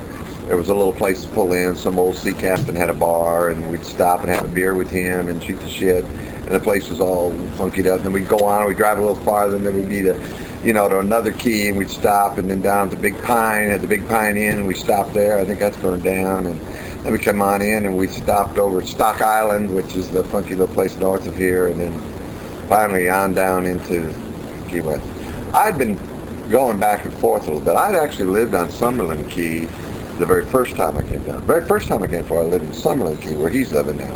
there 0.47 0.57
was 0.57 0.69
a 0.69 0.75
little 0.75 0.93
place 0.93 1.23
to 1.23 1.29
pull 1.29 1.53
in. 1.53 1.75
Some 1.75 1.97
old 1.97 2.17
sea 2.17 2.33
captain 2.33 2.75
had 2.75 2.89
a 2.89 2.93
bar, 2.93 3.49
and 3.49 3.71
we'd 3.71 3.85
stop 3.85 4.19
and 4.21 4.29
have 4.29 4.45
a 4.45 4.47
beer 4.47 4.75
with 4.75 4.89
him 4.89 5.29
and 5.29 5.41
shoot 5.41 5.59
the 5.61 5.69
shit. 5.69 6.03
And 6.05 6.49
the 6.49 6.59
place 6.59 6.89
was 6.89 6.99
all 6.99 7.31
funky 7.57 7.87
up. 7.89 7.97
And 7.97 8.05
then 8.05 8.13
we'd 8.13 8.27
go 8.27 8.39
on, 8.39 8.67
we'd 8.67 8.77
drive 8.77 8.97
a 8.97 9.01
little 9.01 9.23
farther, 9.23 9.55
and 9.55 9.65
then 9.65 9.75
we'd 9.75 9.89
be 9.89 10.01
to, 10.03 10.21
you 10.63 10.73
know, 10.73 10.89
to 10.89 10.99
another 10.99 11.31
key, 11.31 11.69
and 11.69 11.77
we'd 11.77 11.89
stop, 11.89 12.37
and 12.37 12.49
then 12.49 12.61
down 12.61 12.89
to 12.89 12.95
Big 12.97 13.19
Pine, 13.23 13.69
at 13.69 13.81
the 13.81 13.87
Big 13.87 14.07
Pine 14.07 14.35
Inn, 14.35 14.59
and 14.59 14.67
we 14.67 14.75
stopped 14.75 15.13
there. 15.13 15.39
I 15.39 15.45
think 15.45 15.59
that's 15.59 15.77
burned 15.77 16.03
down. 16.03 16.45
And 16.47 16.59
then 17.03 17.13
we 17.13 17.17
come 17.17 17.41
on 17.41 17.61
in, 17.61 17.85
and 17.85 17.97
we 17.97 18.07
stopped 18.07 18.57
over 18.57 18.81
at 18.81 18.87
Stock 18.87 19.21
Island, 19.21 19.73
which 19.73 19.95
is 19.95 20.11
the 20.11 20.23
funky 20.25 20.53
little 20.53 20.73
place 20.73 20.95
north 20.97 21.25
of 21.27 21.37
here, 21.37 21.67
and 21.67 21.79
then 21.79 22.14
finally 22.67 23.09
on 23.09 23.33
down 23.33 23.65
into 23.65 24.13
Key 24.69 24.81
West. 24.81 25.05
I'd 25.53 25.77
been 25.77 25.99
going 26.49 26.79
back 26.79 27.05
and 27.05 27.13
forth 27.15 27.43
a 27.43 27.45
little 27.45 27.61
bit. 27.61 27.75
I'd 27.75 27.95
actually 27.95 28.25
lived 28.25 28.53
on 28.53 28.67
Summerland 28.69 29.29
Key 29.29 29.67
the 30.17 30.25
very 30.25 30.45
first 30.45 30.75
time 30.75 30.97
I 30.97 31.03
came 31.03 31.23
down. 31.23 31.41
The 31.41 31.45
very 31.45 31.65
first 31.65 31.87
time 31.87 32.03
I 32.03 32.07
came 32.07 32.23
for, 32.23 32.39
I 32.39 32.43
lived 32.43 32.65
in 32.65 32.71
Summerland 32.71 33.21
Key, 33.21 33.35
where 33.35 33.49
he's 33.49 33.71
living 33.71 33.97
now. 33.97 34.15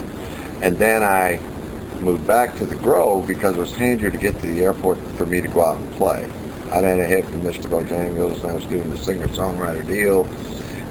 And 0.61 0.77
then 0.77 1.03
I 1.03 1.39
moved 2.01 2.25
back 2.25 2.55
to 2.57 2.65
the 2.65 2.75
Grove 2.75 3.27
because 3.27 3.55
it 3.57 3.59
was 3.59 3.75
handier 3.75 4.09
to 4.09 4.17
get 4.17 4.39
to 4.39 4.47
the 4.47 4.63
airport 4.63 4.97
for 5.17 5.25
me 5.25 5.41
to 5.41 5.47
go 5.47 5.63
out 5.63 5.77
and 5.77 5.91
play. 5.93 6.29
I'd 6.71 6.83
had 6.83 6.99
a 6.99 7.05
hit 7.05 7.25
from 7.25 7.41
Mr. 7.41 7.63
Bojangles, 7.63 8.41
and 8.41 8.51
I 8.51 8.53
was 8.53 8.65
doing 8.65 8.89
the 8.89 8.97
singer-songwriter 8.97 9.87
deal 9.87 10.25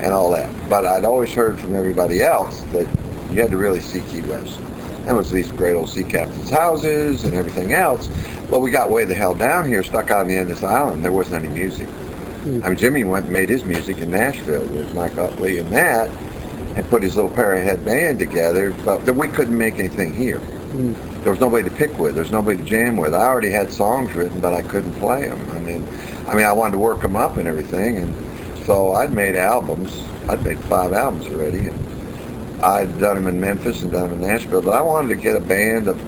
and 0.01 0.13
all 0.13 0.31
that. 0.33 0.51
But 0.69 0.87
I'd 0.87 1.05
always 1.05 1.33
heard 1.33 1.59
from 1.59 1.75
everybody 1.75 2.23
else 2.23 2.61
that 2.73 2.87
you 3.31 3.41
had 3.41 3.51
to 3.51 3.57
really 3.57 3.81
see 3.81 4.01
Key 4.01 4.23
West. 4.23 4.61
There 5.05 5.15
was 5.15 5.31
these 5.31 5.51
great 5.53 5.75
old 5.75 5.89
sea 5.89 6.05
captains' 6.05 6.51
houses 6.51 7.25
and 7.25 7.35
everything 7.35 7.73
else. 7.73 8.09
Well, 8.51 8.61
we 8.61 8.71
got 8.71 8.91
way 8.91 9.05
the 9.05 9.15
hell 9.15 9.35
down 9.35 9.67
here, 9.67 9.83
stuck 9.83 10.11
out 10.11 10.21
on 10.21 10.29
the 10.29 10.35
end 10.35 10.51
of 10.51 10.61
this 10.61 10.65
island. 10.65 11.05
There 11.05 11.13
wasn't 11.13 11.45
any 11.45 11.55
music. 11.55 11.89
Mm. 12.45 12.65
I 12.65 12.69
mean, 12.69 12.79
Jimmy 12.79 13.05
went 13.05 13.25
and 13.25 13.33
made 13.33 13.49
his 13.49 13.65
music 13.65 13.99
in 13.99 14.11
Nashville 14.11 14.67
with 14.69 14.95
Mike 14.95 15.17
Utley 15.19 15.59
and 15.59 15.71
that, 15.73 16.11
and 16.77 16.89
put 16.89 17.03
his 17.03 17.17
little 17.17 17.31
Parrot 17.31 17.85
band 17.85 18.19
together, 18.19 18.73
but 18.85 19.05
we 19.15 19.29
couldn't 19.29 19.57
make 19.57 19.79
anything 19.79 20.15
here. 20.15 20.39
Mm. 20.39 21.23
There 21.23 21.33
was 21.33 21.41
nobody 21.41 21.69
to 21.69 21.75
pick 21.75 21.99
with. 21.99 22.15
There 22.15 22.23
was 22.23 22.33
nobody 22.33 22.59
to 22.59 22.65
jam 22.65 22.97
with. 22.97 23.15
I 23.15 23.27
already 23.27 23.51
had 23.51 23.73
songs 23.73 24.13
written, 24.15 24.41
but 24.41 24.53
I 24.53 24.63
couldn't 24.63 24.93
play 24.95 25.29
them. 25.29 25.51
I 25.51 25.59
mean, 25.59 25.87
I 26.27 26.35
mean, 26.35 26.47
I 26.47 26.53
wanted 26.53 26.73
to 26.73 26.79
work 26.79 27.03
them 27.03 27.17
up 27.17 27.39
and 27.39 27.49
everything, 27.49 27.97
and 27.97 28.15
so 28.65 28.93
I'd 28.93 29.13
made 29.13 29.35
albums. 29.35 30.05
I'd 30.29 30.45
made 30.45 30.59
five 30.61 30.93
albums 30.93 31.27
already, 31.27 31.69
and 31.69 31.88
I'd 32.63 32.99
done 32.99 33.17
them 33.17 33.27
in 33.27 33.41
Memphis 33.41 33.83
and 33.83 33.93
done 33.93 34.11
them 34.11 34.23
in 34.23 34.29
Nashville, 34.29 34.63
but 34.63 34.75
I 34.75 34.83
wanted 34.83 35.09
to 35.09 35.17
get 35.17 35.37
a 35.37 35.41
band 35.41 35.89
of 35.89 36.01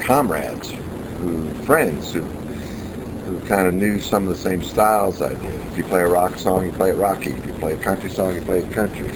comrades, 0.00 0.70
who 1.18 1.48
friends 1.64 2.12
who 2.12 2.22
who 2.22 3.40
kind 3.46 3.66
of 3.66 3.74
knew 3.74 3.98
some 3.98 4.22
of 4.22 4.28
the 4.28 4.36
same 4.36 4.62
styles 4.62 5.20
I 5.20 5.34
did. 5.34 5.60
If 5.66 5.78
you 5.78 5.84
play 5.84 6.00
a 6.02 6.06
rock 6.06 6.36
song, 6.38 6.64
you 6.64 6.72
play 6.72 6.90
it 6.90 6.96
rocky. 6.96 7.32
If 7.32 7.44
you 7.44 7.52
play 7.54 7.72
a 7.72 7.76
country 7.76 8.08
song, 8.08 8.34
you 8.34 8.40
play 8.40 8.60
it 8.60 8.70
country. 8.70 9.08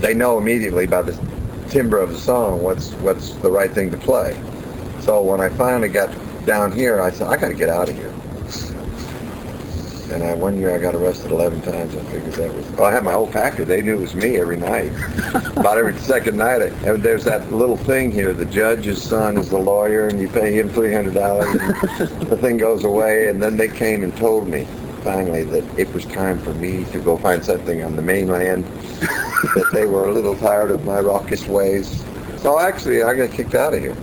They 0.00 0.14
know 0.14 0.36
immediately 0.36 0.86
by 0.88 1.02
the 1.02 1.16
timbre 1.70 1.98
of 1.98 2.10
the 2.10 2.18
song 2.18 2.60
what's 2.60 2.90
what's 2.94 3.34
the 3.34 3.50
right 3.50 3.70
thing 3.70 3.90
to 3.92 3.96
play. 3.98 4.36
So 5.00 5.22
when 5.22 5.40
I 5.40 5.48
finally 5.50 5.88
got 5.88 6.10
down 6.44 6.72
here, 6.72 7.00
I 7.00 7.10
said, 7.10 7.28
I 7.28 7.36
got 7.36 7.48
to 7.48 7.54
get 7.54 7.68
out 7.68 7.88
of 7.88 7.96
here. 7.96 8.12
And 10.12 10.22
I, 10.22 10.34
one 10.34 10.58
year 10.58 10.74
I 10.74 10.78
got 10.78 10.94
arrested 10.94 11.30
11 11.30 11.62
times. 11.62 11.96
I 11.96 12.02
figured 12.04 12.34
that 12.34 12.54
was. 12.54 12.66
Well, 12.72 12.84
I 12.84 12.92
had 12.92 13.02
my 13.02 13.12
whole 13.12 13.26
package. 13.26 13.66
They 13.66 13.80
knew 13.80 13.96
it 13.96 14.00
was 14.00 14.14
me 14.14 14.36
every 14.36 14.58
night. 14.58 14.92
About 15.56 15.78
every 15.78 15.96
second 15.98 16.36
night. 16.36 16.60
I, 16.60 16.66
and 16.86 17.02
there's 17.02 17.24
that 17.24 17.50
little 17.50 17.78
thing 17.78 18.12
here. 18.12 18.34
The 18.34 18.44
judge's 18.44 19.02
son 19.02 19.38
is 19.38 19.48
the 19.48 19.58
lawyer, 19.58 20.08
and 20.08 20.20
you 20.20 20.28
pay 20.28 20.52
him 20.52 20.68
$300. 20.68 22.28
the 22.28 22.36
thing 22.36 22.58
goes 22.58 22.84
away, 22.84 23.28
and 23.28 23.42
then 23.42 23.56
they 23.56 23.68
came 23.68 24.04
and 24.04 24.14
told 24.16 24.48
me 24.48 24.66
finally 25.02 25.44
that 25.44 25.64
it 25.78 25.92
was 25.94 26.04
time 26.04 26.38
for 26.38 26.52
me 26.54 26.84
to 26.92 27.00
go 27.00 27.16
find 27.16 27.42
something 27.42 27.82
on 27.82 27.96
the 27.96 28.02
mainland. 28.02 28.64
that 29.54 29.70
they 29.72 29.86
were 29.86 30.08
a 30.08 30.12
little 30.12 30.36
tired 30.36 30.70
of 30.70 30.84
my 30.84 31.00
raucous 31.00 31.46
ways. 31.46 32.04
So 32.36 32.60
actually, 32.60 33.02
I 33.02 33.14
got 33.14 33.30
kicked 33.30 33.54
out 33.54 33.72
of 33.72 33.80
here. 33.80 33.96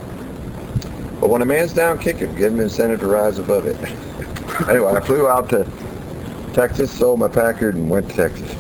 But 1.20 1.30
when 1.30 1.42
a 1.42 1.46
man's 1.46 1.74
down, 1.74 2.00
kick 2.00 2.18
him. 2.18 2.36
Give 2.36 2.52
him 2.52 2.62
incentive 2.62 3.02
to 3.02 3.08
rise 3.08 3.38
above 3.38 3.68
it. 3.68 3.78
anyway, 4.70 4.94
I 4.94 5.02
flew 5.02 5.28
out 5.28 5.50
to 5.50 5.70
Texas, 6.54 6.92
sold 6.92 7.20
my 7.20 7.28
Packard, 7.28 7.76
and 7.76 7.90
went 7.90 8.10
to 8.10 8.16
Texas. 8.16 8.56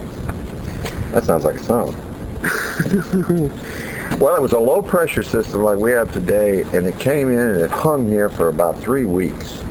That 1.11 1.23
sounds 1.23 1.43
like 1.43 1.55
a 1.55 1.63
song. 1.63 1.95
well, 4.19 4.35
it 4.35 4.41
was 4.41 4.53
a 4.53 4.59
low 4.59 4.81
pressure 4.81 5.23
system 5.23 5.63
like 5.63 5.77
we 5.77 5.91
have 5.91 6.11
today, 6.13 6.61
and 6.73 6.85
it 6.85 6.99
came 6.99 7.29
in 7.29 7.39
and 7.39 7.61
it 7.61 7.71
hung 7.71 8.07
here 8.07 8.29
for 8.29 8.47
about 8.47 8.79
three 8.79 9.05
weeks. 9.05 9.61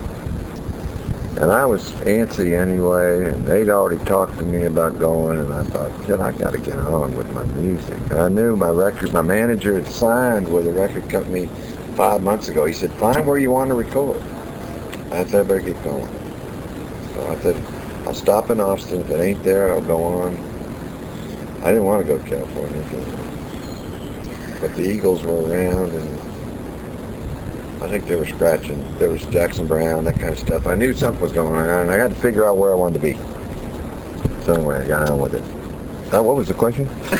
And 1.41 1.53
I 1.53 1.65
was 1.65 1.93
antsy 2.03 2.61
anyway, 2.61 3.31
and 3.31 3.47
they'd 3.47 3.69
already 3.69 4.05
talked 4.05 4.37
to 4.39 4.45
me 4.45 4.65
about 4.65 4.99
going, 4.99 5.39
and 5.39 5.55
I 5.55 5.63
thought, 5.63 5.93
shit, 6.05 6.19
I 6.19 6.33
got 6.33 6.53
to 6.53 6.59
get 6.59 6.77
on 6.77 7.17
with 7.17 7.31
my 7.33 7.45
music. 7.45 7.97
And 8.11 8.19
I 8.19 8.29
knew 8.29 8.57
my 8.57 8.71
record, 8.71 9.13
my 9.13 9.23
manager 9.23 9.75
had 9.75 9.87
signed 9.87 10.49
with 10.49 10.67
a 10.67 10.73
record 10.73 11.09
company 11.09 11.47
five 11.95 12.25
months 12.25 12.49
ago. 12.49 12.65
He 12.65 12.73
said, 12.73 12.93
find 12.95 13.25
where 13.25 13.39
you 13.39 13.53
want 13.53 13.69
to 13.69 13.75
record. 13.75 14.21
I 15.13 15.25
said, 15.27 15.47
I 15.47 15.49
better 15.49 15.61
keep 15.61 15.81
going. 15.85 16.09
So 17.15 17.27
I 17.29 17.41
said, 17.41 17.78
I'll 18.09 18.14
stop 18.14 18.49
in 18.49 18.59
Austin. 18.59 19.03
If 19.03 19.11
it 19.11 19.21
ain't 19.21 19.44
there, 19.44 19.71
I'll 19.71 19.83
go 19.83 20.03
on. 20.03 20.35
I 21.62 21.68
didn't 21.68 21.85
want 21.85 22.07
to 22.07 22.09
go 22.11 22.16
to 22.16 22.27
California, 22.27 22.83
but 24.62 24.75
the 24.77 24.90
Eagles 24.90 25.23
were 25.23 25.42
around, 25.42 25.92
and 25.92 26.21
I 27.83 27.88
think 27.88 28.07
they 28.07 28.16
were 28.16 28.25
scratching. 28.25 28.83
There 28.97 29.11
was 29.11 29.27
Jackson 29.27 29.66
Browne, 29.66 30.05
that 30.05 30.18
kind 30.18 30.33
of 30.33 30.38
stuff. 30.38 30.66
I 30.66 30.75
knew 30.75 30.94
something 30.94 31.21
was 31.21 31.33
going 31.33 31.55
on, 31.55 31.68
and 31.68 31.90
I 31.90 31.97
had 31.97 32.09
to 32.09 32.16
figure 32.16 32.47
out 32.49 32.57
where 32.57 32.73
I 32.73 32.77
wanted 32.77 32.94
to 32.94 33.01
be. 33.01 33.12
So 34.44 34.55
anyway, 34.55 34.85
I 34.85 34.88
got 34.88 35.11
on 35.11 35.18
with 35.18 35.35
it. 35.35 35.42
Uh, 36.14 36.23
what 36.23 36.35
was 36.35 36.49
the 36.49 36.55
question? 36.55 36.87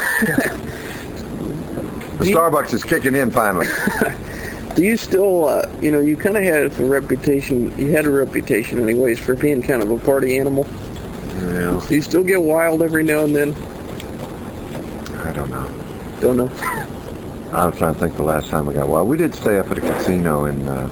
the 2.16 2.24
Starbucks 2.24 2.72
is 2.72 2.83
kicking 2.83 3.14
in 3.14 3.31
finally. 3.31 3.66
Do 4.79 4.85
you 4.85 4.97
still, 4.97 5.49
uh, 5.49 5.69
you 5.81 5.91
know, 5.91 5.99
you 5.99 6.17
kind 6.17 6.37
of 6.37 6.45
had 6.45 6.67
a 6.79 6.85
reputation, 6.85 7.77
you 7.77 7.91
had 7.91 8.07
a 8.07 8.11
reputation 8.11 8.79
anyways 8.79 9.19
for 9.19 9.35
being 9.35 9.61
kind 9.61 9.83
of 9.83 9.91
a 9.91 9.99
party 9.99 10.38
animal. 10.38 10.69
Yeah. 11.35 11.85
Do 11.88 11.97
you 11.97 12.01
still 12.01 12.23
get 12.23 12.41
wild 12.41 12.81
every 12.81 13.03
now 13.03 13.25
and 13.25 13.35
then? 13.35 13.55
I 15.27 15.33
don't 15.33 15.51
know. 15.51 15.69
Don't 16.21 16.37
know. 16.37 16.49
I 17.53 17.67
was 17.67 17.77
trying 17.77 17.95
to 17.95 17.99
think 17.99 18.14
the 18.14 18.23
last 18.23 18.51
time 18.51 18.67
we 18.67 18.75
got 18.75 18.88
wild. 18.88 19.09
We 19.09 19.17
did 19.17 19.35
stay 19.35 19.59
up 19.59 19.69
at 19.73 19.79
a 19.79 19.81
casino 19.81 20.45
in 20.45 20.69
uh, 20.69 20.88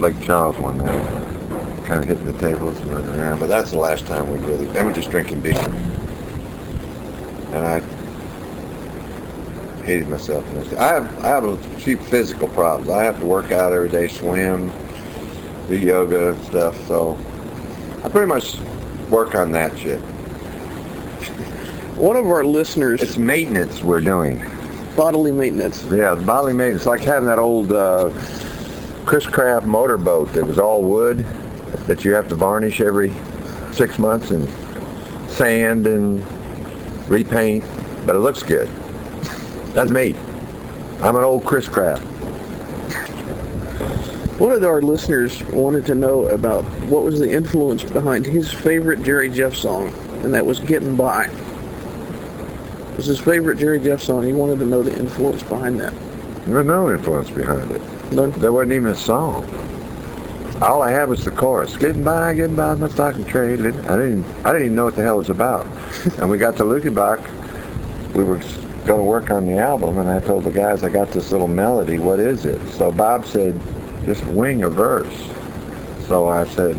Lake 0.00 0.20
Charles 0.22 0.58
one 0.58 0.78
night, 0.78 1.84
kind 1.84 2.02
of 2.02 2.08
hitting 2.08 2.24
the 2.24 2.36
tables 2.40 2.76
and 2.80 2.90
running 2.90 3.14
around. 3.14 3.38
But 3.38 3.46
that's 3.46 3.70
the 3.70 3.78
last 3.78 4.06
time 4.06 4.28
we 4.28 4.40
really. 4.40 4.66
Then 4.66 4.86
we're 4.86 4.92
just 4.92 5.12
drinking 5.12 5.42
beer, 5.42 5.54
and 7.52 7.64
I 7.64 7.80
hated 9.88 10.08
myself. 10.08 10.44
I 10.78 10.84
have 10.88 11.24
I 11.24 11.28
have 11.28 11.44
a 11.44 11.56
few 11.80 11.96
physical 11.96 12.46
problems. 12.48 12.90
I 12.90 13.02
have 13.04 13.18
to 13.20 13.26
work 13.26 13.50
out 13.52 13.72
every 13.72 13.88
day, 13.88 14.06
swim, 14.06 14.70
do 15.68 15.78
yoga 15.78 16.30
and 16.34 16.44
stuff. 16.44 16.76
So 16.86 17.16
I 18.04 18.08
pretty 18.10 18.26
much 18.26 18.58
work 19.08 19.34
on 19.34 19.50
that 19.52 19.76
shit. 19.78 20.00
One 21.96 22.16
of 22.16 22.26
our 22.26 22.44
listeners, 22.44 23.02
It's 23.02 23.16
maintenance 23.16 23.82
we're 23.82 24.02
doing. 24.02 24.44
bodily 24.94 25.32
maintenance. 25.32 25.82
Yeah, 25.90 26.14
bodily 26.14 26.52
maintenance. 26.52 26.84
Like 26.86 27.00
having 27.00 27.26
that 27.26 27.38
old 27.38 27.72
uh, 27.72 28.10
Chris 29.06 29.26
Craft 29.26 29.66
motorboat 29.66 30.32
that 30.34 30.46
was 30.46 30.58
all 30.58 30.82
wood 30.82 31.24
that 31.86 32.04
you 32.04 32.12
have 32.12 32.28
to 32.28 32.34
varnish 32.34 32.80
every 32.82 33.12
six 33.72 33.98
months 33.98 34.30
and 34.32 34.46
sand 35.30 35.86
and 35.86 36.22
repaint, 37.10 37.64
but 38.04 38.14
it 38.14 38.18
looks 38.20 38.42
good. 38.42 38.68
That's 39.72 39.90
me. 39.90 40.14
I'm 41.02 41.14
an 41.16 41.24
old 41.24 41.44
Chris 41.44 41.68
Craft. 41.68 42.02
One 44.38 44.52
of 44.52 44.62
our 44.62 44.80
listeners 44.80 45.42
wanted 45.46 45.84
to 45.86 45.94
know 45.94 46.26
about 46.28 46.64
what 46.86 47.02
was 47.02 47.18
the 47.18 47.30
influence 47.30 47.82
behind 47.82 48.24
his 48.24 48.52
favorite 48.52 49.02
Jerry 49.02 49.28
Jeff 49.28 49.54
song, 49.54 49.92
and 50.22 50.32
that 50.32 50.46
was 50.46 50.60
Getting 50.60 50.94
By. 50.94 51.24
It 51.24 52.96
was 52.96 53.06
his 53.06 53.18
favorite 53.18 53.58
Jerry 53.58 53.80
Jeff 53.80 54.00
song. 54.00 54.24
He 54.24 54.32
wanted 54.32 54.60
to 54.60 54.66
know 54.66 54.82
the 54.82 54.96
influence 54.96 55.42
behind 55.42 55.80
that. 55.80 55.92
There's 56.46 56.66
no 56.66 56.90
influence 56.90 57.30
behind 57.30 57.70
it. 57.72 57.82
None? 58.12 58.30
There 58.32 58.52
wasn't 58.52 58.72
even 58.72 58.88
a 58.88 58.94
song. 58.94 59.44
All 60.62 60.82
I 60.82 60.90
had 60.90 61.08
was 61.08 61.24
the 61.24 61.30
chorus. 61.30 61.76
Getting 61.76 62.02
by, 62.02 62.34
getting 62.34 62.56
by, 62.56 62.74
my 62.74 62.88
stock 62.88 63.16
and 63.16 63.26
trade. 63.26 63.60
I 63.60 63.62
didn't, 63.64 64.24
I 64.44 64.52
didn't 64.52 64.62
even 64.62 64.74
know 64.74 64.86
what 64.86 64.96
the 64.96 65.02
hell 65.02 65.16
it 65.16 65.18
was 65.18 65.30
about. 65.30 65.66
and 66.18 66.30
we 66.30 66.38
got 66.38 66.56
to 66.56 66.64
Luckenbach. 66.64 67.22
We 68.14 68.24
were 68.24 68.40
going 68.88 69.00
to 69.00 69.04
work 69.04 69.30
on 69.30 69.44
the 69.44 69.58
album, 69.58 69.98
and 69.98 70.08
I 70.08 70.18
told 70.18 70.44
the 70.44 70.50
guys, 70.50 70.82
I 70.82 70.88
got 70.88 71.10
this 71.10 71.30
little 71.30 71.46
melody. 71.46 71.98
What 71.98 72.18
is 72.18 72.46
it? 72.46 72.66
So 72.70 72.90
Bob 72.90 73.26
said, 73.26 73.60
just 74.06 74.24
wing 74.28 74.62
a 74.62 74.70
verse. 74.70 75.14
So 76.06 76.28
I 76.28 76.46
said, 76.46 76.76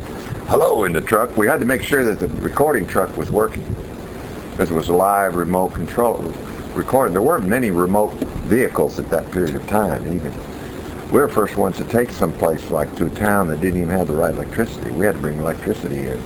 hello 0.48 0.86
in 0.86 0.94
the 0.94 1.02
truck. 1.02 1.38
We 1.38 1.46
had 1.46 1.60
to 1.60 1.68
make 1.68 1.84
sure 1.84 2.04
that 2.04 2.20
the 2.20 2.28
recording 2.42 2.88
truck 2.88 3.16
was 3.16 3.30
working 3.30 3.64
because 4.52 4.72
it 4.72 4.74
was 4.74 4.90
live 4.90 5.36
remote 5.36 5.76
control 5.76 6.34
recording. 6.74 7.14
There 7.14 7.22
weren't 7.22 7.46
many 7.46 7.70
remote 7.70 8.14
vehicles 8.48 8.98
at 8.98 9.08
that 9.12 9.32
period 9.32 9.56
of 9.56 9.68
time 9.68 10.02
even. 10.12 10.34
We 11.12 11.20
were 11.20 11.28
first 11.28 11.58
ones 11.58 11.78
to 11.78 11.84
take 11.84 12.10
someplace 12.10 12.72
like 12.72 12.96
to 12.96 13.06
a 13.06 13.10
town 13.12 13.50
that 13.50 13.62
didn't 13.62 13.82
even 13.82 13.96
have 13.96 14.08
the 14.08 14.16
right 14.16 14.34
electricity. 14.34 14.90
We 14.90 15.06
had 15.06 15.14
to 15.16 15.22
bring 15.22 15.38
electricity 15.38 16.08
in. 16.08 16.20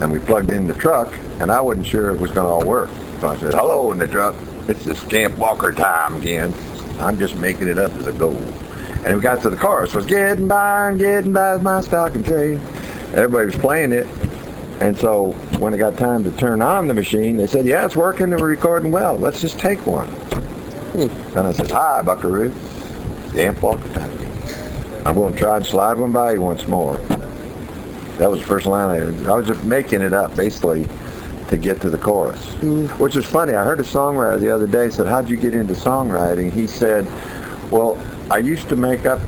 And 0.00 0.10
we 0.10 0.20
plugged 0.20 0.50
in 0.50 0.66
the 0.66 0.74
truck, 0.74 1.12
and 1.38 1.52
I 1.52 1.60
wasn't 1.60 1.86
sure 1.86 2.10
it 2.10 2.18
was 2.18 2.30
going 2.30 2.46
to 2.46 2.52
all 2.52 2.64
work. 2.64 2.88
So 3.20 3.28
I 3.28 3.36
said, 3.36 3.52
hello 3.52 3.92
in 3.92 3.98
the 3.98 4.08
truck. 4.08 4.34
It's 4.68 4.84
the 4.84 4.94
Scamp 4.94 5.36
Walker 5.38 5.72
time 5.72 6.16
again. 6.16 6.54
I'm 6.98 7.18
just 7.18 7.36
making 7.36 7.68
it 7.68 7.78
up 7.78 7.92
as 7.94 8.06
I 8.06 8.12
go. 8.12 8.30
And 9.04 9.16
we 9.16 9.20
got 9.20 9.42
to 9.42 9.50
the 9.50 9.56
chorus. 9.56 9.90
It 9.90 9.96
was 9.96 10.06
getting 10.06 10.46
by 10.46 10.90
and 10.90 10.98
getting 10.98 11.32
by 11.32 11.54
with 11.54 11.62
my 11.62 11.80
stock 11.80 12.14
and 12.14 12.24
trade. 12.24 12.60
Everybody 13.12 13.46
was 13.46 13.56
playing 13.56 13.92
it. 13.92 14.06
And 14.80 14.96
so 14.96 15.32
when 15.58 15.74
it 15.74 15.78
got 15.78 15.98
time 15.98 16.22
to 16.24 16.30
turn 16.32 16.62
on 16.62 16.86
the 16.86 16.94
machine, 16.94 17.36
they 17.36 17.46
said, 17.46 17.66
yeah, 17.66 17.84
it's 17.84 17.96
working. 17.96 18.30
We're 18.30 18.46
recording 18.46 18.92
well. 18.92 19.16
Let's 19.16 19.40
just 19.40 19.58
take 19.58 19.84
one. 19.86 20.08
Hmm. 20.08 21.38
And 21.38 21.46
I 21.48 21.52
said, 21.52 21.70
hi, 21.70 22.02
Buckaroo. 22.02 22.52
Scamp 23.30 23.62
Walker 23.62 23.88
time 23.94 24.12
again. 24.12 25.02
I'm 25.04 25.14
going 25.14 25.32
to 25.32 25.38
try 25.38 25.56
and 25.56 25.66
slide 25.66 25.98
one 25.98 26.12
by 26.12 26.34
you 26.34 26.42
once 26.42 26.68
more. 26.68 26.96
That 28.18 28.30
was 28.30 28.40
the 28.40 28.46
first 28.46 28.66
line 28.66 28.90
I. 28.90 29.32
I 29.32 29.36
was 29.36 29.46
just 29.48 29.64
making 29.64 30.02
it 30.02 30.12
up, 30.12 30.36
basically, 30.36 30.88
to 31.52 31.58
get 31.58 31.82
to 31.82 31.90
the 31.90 31.98
chorus. 31.98 32.40
Mm-hmm. 32.46 32.86
Which 33.00 33.14
is 33.14 33.26
funny. 33.26 33.52
I 33.52 33.62
heard 33.62 33.78
a 33.78 33.82
songwriter 33.82 34.40
the 34.40 34.50
other 34.50 34.66
day 34.66 34.88
said, 34.88 35.06
how'd 35.06 35.28
you 35.28 35.36
get 35.36 35.54
into 35.54 35.74
songwriting? 35.74 36.50
He 36.50 36.66
said, 36.66 37.06
well, 37.70 38.02
I 38.30 38.38
used 38.38 38.70
to 38.70 38.76
make 38.76 39.04
up, 39.04 39.20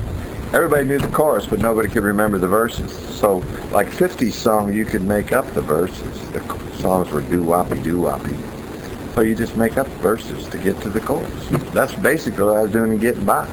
everybody 0.55 0.87
knew 0.87 0.99
the 0.99 1.09
chorus, 1.09 1.45
but 1.45 1.59
nobody 1.59 1.87
could 1.87 2.03
remember 2.03 2.39
the 2.39 2.49
verses. 2.49 2.91
So 2.93 3.45
like 3.73 3.91
50 3.91 4.31
songs, 4.31 4.75
you 4.75 4.87
could 4.87 5.03
make 5.03 5.33
up 5.33 5.47
the 5.53 5.61
verses. 5.61 6.31
The 6.31 6.41
songs 6.79 7.11
were 7.11 7.21
doo-woppy, 7.21 7.83
doo-woppy. 7.85 9.15
So 9.15 9.21
you 9.21 9.35
just 9.35 9.59
make 9.59 9.77
up 9.77 9.87
verses 10.01 10.49
to 10.49 10.57
get 10.57 10.81
to 10.81 10.89
the 10.89 11.01
chorus. 11.01 11.49
That's 11.75 11.95
basically 11.95 12.45
what 12.45 12.57
I 12.57 12.63
was 12.63 12.73
doing 12.73 12.91
in 12.93 12.99
getting 12.99 13.27
by. 13.27 13.47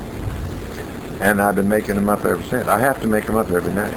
And 1.19 1.41
I've 1.41 1.55
been 1.55 1.67
making 1.67 1.95
them 1.95 2.07
up 2.07 2.23
ever 2.23 2.41
since. 2.43 2.69
I 2.69 2.79
have 2.79 3.01
to 3.01 3.07
make 3.07 3.25
them 3.25 3.35
up 3.35 3.51
every 3.51 3.73
night. 3.73 3.93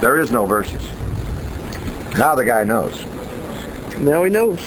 There 0.00 0.18
is 0.18 0.32
no 0.32 0.46
verses. 0.46 0.82
Now 2.16 2.34
the 2.34 2.44
guy 2.46 2.64
knows. 2.64 3.04
Now 4.02 4.24
he 4.24 4.30
knows. 4.30 4.58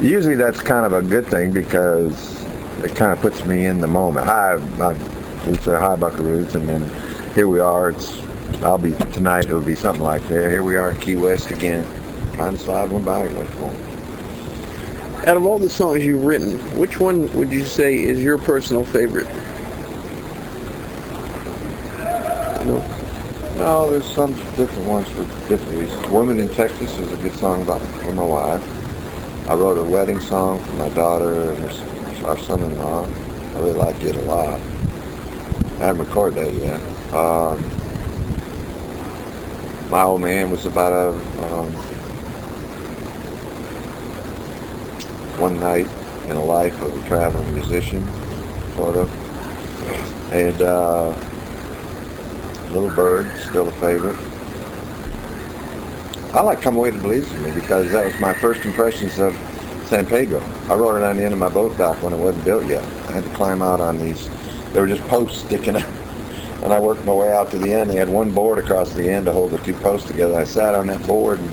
Usually 0.00 0.36
that's 0.36 0.60
kind 0.62 0.86
of 0.86 0.94
a 0.94 1.02
good 1.02 1.26
thing 1.26 1.52
because 1.52 2.42
it 2.82 2.96
kind 2.96 3.12
of 3.12 3.20
puts 3.20 3.44
me 3.44 3.66
in 3.66 3.78
the 3.78 3.86
moment. 3.86 4.26
Hi, 4.26 4.54
I, 4.54 4.92
we 5.46 5.58
say 5.58 5.72
hi 5.78 5.96
Buckaroos, 5.96 6.54
and 6.54 6.66
then 6.66 7.34
here 7.34 7.46
we 7.46 7.60
are. 7.60 7.90
It's 7.90 8.18
I'll 8.62 8.78
be 8.78 8.92
tonight. 9.12 9.44
It'll 9.44 9.60
be 9.60 9.74
something 9.74 10.02
like 10.02 10.26
that. 10.28 10.50
Here 10.50 10.62
we 10.62 10.76
are 10.76 10.92
in 10.92 11.00
Key 11.00 11.16
West 11.16 11.50
again, 11.50 11.84
to 12.36 12.56
slide 12.56 12.90
one 12.90 13.04
by. 13.04 13.26
Out 15.26 15.36
of 15.36 15.44
all 15.44 15.58
the 15.58 15.68
songs 15.68 16.02
you've 16.02 16.24
written, 16.24 16.58
which 16.78 16.98
one 16.98 17.30
would 17.34 17.52
you 17.52 17.66
say 17.66 18.02
is 18.02 18.22
your 18.22 18.38
personal 18.38 18.84
favorite? 18.84 19.28
No. 22.64 22.93
No, 23.56 23.88
there's 23.88 24.12
some 24.12 24.34
different 24.56 24.88
ones 24.88 25.08
for 25.10 25.22
different 25.48 25.78
reasons. 25.78 26.08
Woman 26.08 26.40
in 26.40 26.48
Texas 26.48 26.98
is 26.98 27.12
a 27.12 27.16
good 27.16 27.34
song 27.34 27.62
about 27.62 27.80
for 27.80 28.12
my 28.12 28.24
wife. 28.24 29.48
I 29.48 29.54
wrote 29.54 29.78
a 29.78 29.84
wedding 29.84 30.18
song 30.18 30.58
for 30.58 30.72
my 30.72 30.88
daughter 30.88 31.52
and 31.52 31.70
her, 31.70 32.26
our 32.26 32.36
son-in-law. 32.36 33.06
I 33.06 33.58
really 33.60 33.74
like 33.74 34.02
it 34.02 34.16
a 34.16 34.22
lot. 34.22 34.60
I 35.78 35.86
haven't 35.86 36.04
recorded 36.04 36.44
that 36.44 36.52
yet. 36.54 36.80
Um, 37.14 37.62
my 39.88 40.02
old 40.02 40.22
man 40.22 40.50
was 40.50 40.66
about 40.66 40.92
a 40.92 41.10
um, 41.46 41.72
one 45.38 45.60
night 45.60 45.86
in 46.24 46.32
a 46.32 46.44
life 46.44 46.80
of 46.82 46.92
a 46.92 47.08
traveling 47.08 47.54
musician, 47.54 48.04
sort 48.74 48.96
of. 48.96 50.32
And 50.32 50.60
uh, 50.60 51.14
Little 52.74 52.90
Bird, 52.90 53.30
still 53.48 53.68
a 53.68 53.72
favorite. 53.72 54.16
I 56.34 56.42
like 56.42 56.60
Come 56.60 56.76
Away 56.76 56.90
to 56.90 56.98
Belize 56.98 57.30
with 57.30 57.44
Me 57.44 57.52
because 57.52 57.92
that 57.92 58.04
was 58.04 58.18
my 58.18 58.34
first 58.34 58.64
impressions 58.64 59.20
of 59.20 59.32
San 59.86 60.04
Pedro. 60.04 60.40
I 60.68 60.74
wrote 60.74 60.96
it 60.96 61.04
on 61.04 61.16
the 61.16 61.22
end 61.22 61.32
of 61.32 61.38
my 61.38 61.48
boat 61.48 61.78
dock 61.78 62.02
when 62.02 62.12
it 62.12 62.16
wasn't 62.16 62.44
built 62.44 62.66
yet. 62.66 62.82
I 63.08 63.12
had 63.12 63.22
to 63.22 63.30
climb 63.30 63.62
out 63.62 63.80
on 63.80 63.98
these. 63.98 64.28
They 64.72 64.80
were 64.80 64.88
just 64.88 65.02
posts 65.02 65.44
sticking 65.44 65.76
out. 65.76 65.88
And 66.64 66.72
I 66.72 66.80
worked 66.80 67.04
my 67.04 67.12
way 67.12 67.32
out 67.32 67.52
to 67.52 67.58
the 67.58 67.72
end. 67.72 67.90
They 67.90 67.96
had 67.96 68.08
one 68.08 68.32
board 68.32 68.58
across 68.58 68.92
the 68.92 69.08
end 69.08 69.26
to 69.26 69.32
hold 69.32 69.52
the 69.52 69.58
two 69.58 69.74
posts 69.74 70.08
together. 70.08 70.34
I 70.34 70.42
sat 70.42 70.74
on 70.74 70.88
that 70.88 71.06
board 71.06 71.38
and 71.38 71.50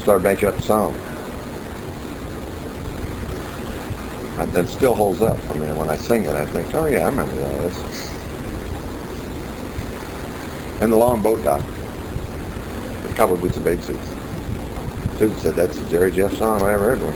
started 0.00 0.24
making 0.24 0.48
up 0.48 0.56
the 0.56 0.62
song. 0.62 0.94
And 4.38 4.54
it 4.54 4.68
still 4.68 4.94
holds 4.94 5.22
up. 5.22 5.38
I 5.50 5.54
mean, 5.54 5.74
when 5.76 5.88
I 5.88 5.96
sing 5.96 6.24
it, 6.24 6.34
I 6.34 6.44
think, 6.44 6.74
oh 6.74 6.84
yeah, 6.84 7.06
I 7.06 7.06
remember 7.06 7.34
that. 7.36 7.62
That's... 7.62 8.13
And 10.84 10.92
the 10.92 10.98
long 10.98 11.22
boat 11.22 11.42
dock. 11.42 11.62
The 13.08 13.14
cowboy 13.14 13.36
boots 13.36 13.56
and 13.56 13.64
bathing 13.64 13.82
suits. 13.82 14.06
Susan 15.18 15.38
said, 15.38 15.54
that's 15.54 15.78
a 15.78 15.88
Jerry 15.88 16.12
Jeff 16.12 16.36
song 16.36 16.60
I 16.60 16.74
ever 16.74 16.94
heard 16.94 17.00
one. 17.02 17.14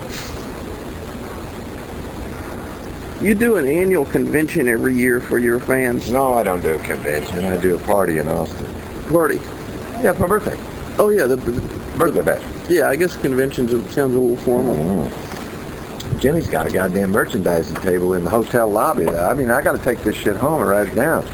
You 3.23 3.35
do 3.35 3.57
an 3.57 3.69
annual 3.69 4.07
convention 4.07 4.69
every 4.69 4.95
year 4.95 5.21
for 5.21 5.39
your 5.39 5.61
fans. 5.61 6.11
No, 6.11 6.33
I 6.33 6.45
don't 6.45 6.63
do 6.63 6.77
a 6.77 6.79
convention. 6.79 7.45
I 7.45 7.59
do 7.59 7.77
a 7.77 7.79
party 7.81 8.17
in 8.17 8.29
Austin. 8.29 8.75
Party. 9.11 9.37
Yeah, 10.03 10.15
for 10.15 10.23
my 10.23 10.29
birthday. 10.29 10.57
Oh 10.99 11.11
yeah, 11.11 11.27
the, 11.27 11.37
Birthday 11.99 12.23
bash. 12.23 12.43
yeah. 12.71 12.89
I 12.89 12.97
guess 12.97 13.19
conventions 13.19 13.71
sounds 13.93 14.15
a 14.15 14.19
little 14.19 14.39
formal. 14.39 14.77
Mm. 14.77 16.21
Jimmy's 16.21 16.49
got 16.49 16.69
a 16.69 16.71
goddamn 16.71 17.11
merchandising 17.11 17.77
table 17.83 18.15
in 18.15 18.25
the 18.25 18.31
hotel 18.31 18.71
lobby. 18.71 19.11
I 19.11 19.35
mean, 19.35 19.51
I 19.51 19.61
got 19.61 19.73
to 19.73 19.85
take 19.85 20.03
this 20.05 20.17
shit 20.17 20.37
home 20.37 20.63
and 20.63 20.71
write 20.71 20.89
it 20.89 20.95
down. 20.95 21.27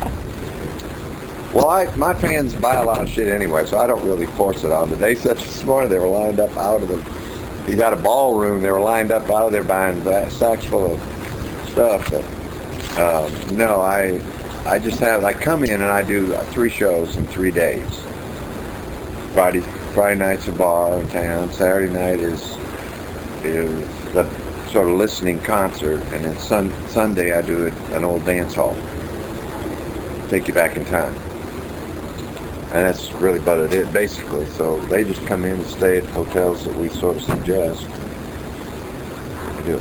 well, 1.60 1.68
I, 1.70 1.94
my 1.96 2.14
fans 2.14 2.54
buy 2.54 2.76
a 2.76 2.84
lot 2.84 3.02
of 3.02 3.08
shit 3.08 3.28
anyway, 3.28 3.66
so 3.66 3.78
I 3.78 3.86
don't 3.86 4.02
really 4.02 4.24
force 4.26 4.64
it 4.64 4.72
on 4.72 4.88
them. 4.88 4.98
They 4.98 5.14
said 5.14 5.36
this 5.36 5.62
morning 5.62 5.90
they 5.90 5.98
were 5.98 6.08
lined 6.08 6.40
up 6.40 6.56
out 6.56 6.82
of 6.82 6.88
the. 6.88 7.70
You 7.70 7.76
got 7.76 7.92
a 7.92 7.96
ballroom. 7.96 8.62
They 8.62 8.70
were 8.70 8.80
lined 8.80 9.12
up 9.12 9.24
out 9.24 9.46
of 9.46 9.52
there 9.52 9.62
buying 9.62 10.02
sacks 10.30 10.64
full 10.64 10.94
of 10.94 11.00
stuff. 11.68 12.10
But 12.10 12.98
um, 12.98 13.56
no, 13.56 13.82
I 13.82 14.22
I 14.64 14.78
just 14.78 15.00
have 15.00 15.22
I 15.22 15.34
come 15.34 15.62
in 15.62 15.70
and 15.70 15.84
I 15.84 16.02
do 16.02 16.32
three 16.52 16.70
shows 16.70 17.16
in 17.16 17.26
three 17.26 17.50
days. 17.50 18.00
Friday 19.34 19.60
Friday 19.92 20.18
night's 20.18 20.48
a 20.48 20.52
bar 20.52 20.98
in 20.98 21.08
town. 21.08 21.52
Saturday 21.52 21.92
night 21.92 22.20
is 22.20 22.56
is 23.44 23.86
the 24.14 24.24
sort 24.70 24.88
of 24.88 24.94
listening 24.94 25.38
concert, 25.40 26.00
and 26.12 26.24
then 26.24 26.38
sun, 26.38 26.72
Sunday 26.88 27.36
I 27.36 27.42
do 27.42 27.66
an 27.92 28.04
old 28.04 28.24
dance 28.24 28.54
hall. 28.54 28.76
Take 30.30 30.48
you 30.48 30.54
back 30.54 30.76
in 30.76 30.86
time. 30.86 31.29
And 32.72 32.86
that's 32.86 33.10
really 33.14 33.40
about 33.40 33.72
it, 33.72 33.92
basically. 33.92 34.46
So 34.46 34.78
they 34.86 35.02
just 35.02 35.26
come 35.26 35.44
in 35.44 35.52
and 35.52 35.66
stay 35.66 35.98
at 35.98 36.04
hotels 36.06 36.64
that 36.64 36.76
we 36.76 36.88
sort 36.88 37.16
of 37.16 37.22
suggest. 37.22 37.84
We 39.56 39.64
do. 39.64 39.80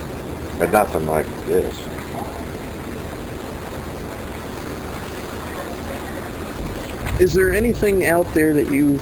But 0.58 0.72
nothing 0.72 1.06
like 1.06 1.28
this. 1.46 1.76
Is 7.20 7.34
there 7.34 7.54
anything 7.54 8.06
out 8.06 8.34
there 8.34 8.54
that 8.54 8.72
you 8.72 9.00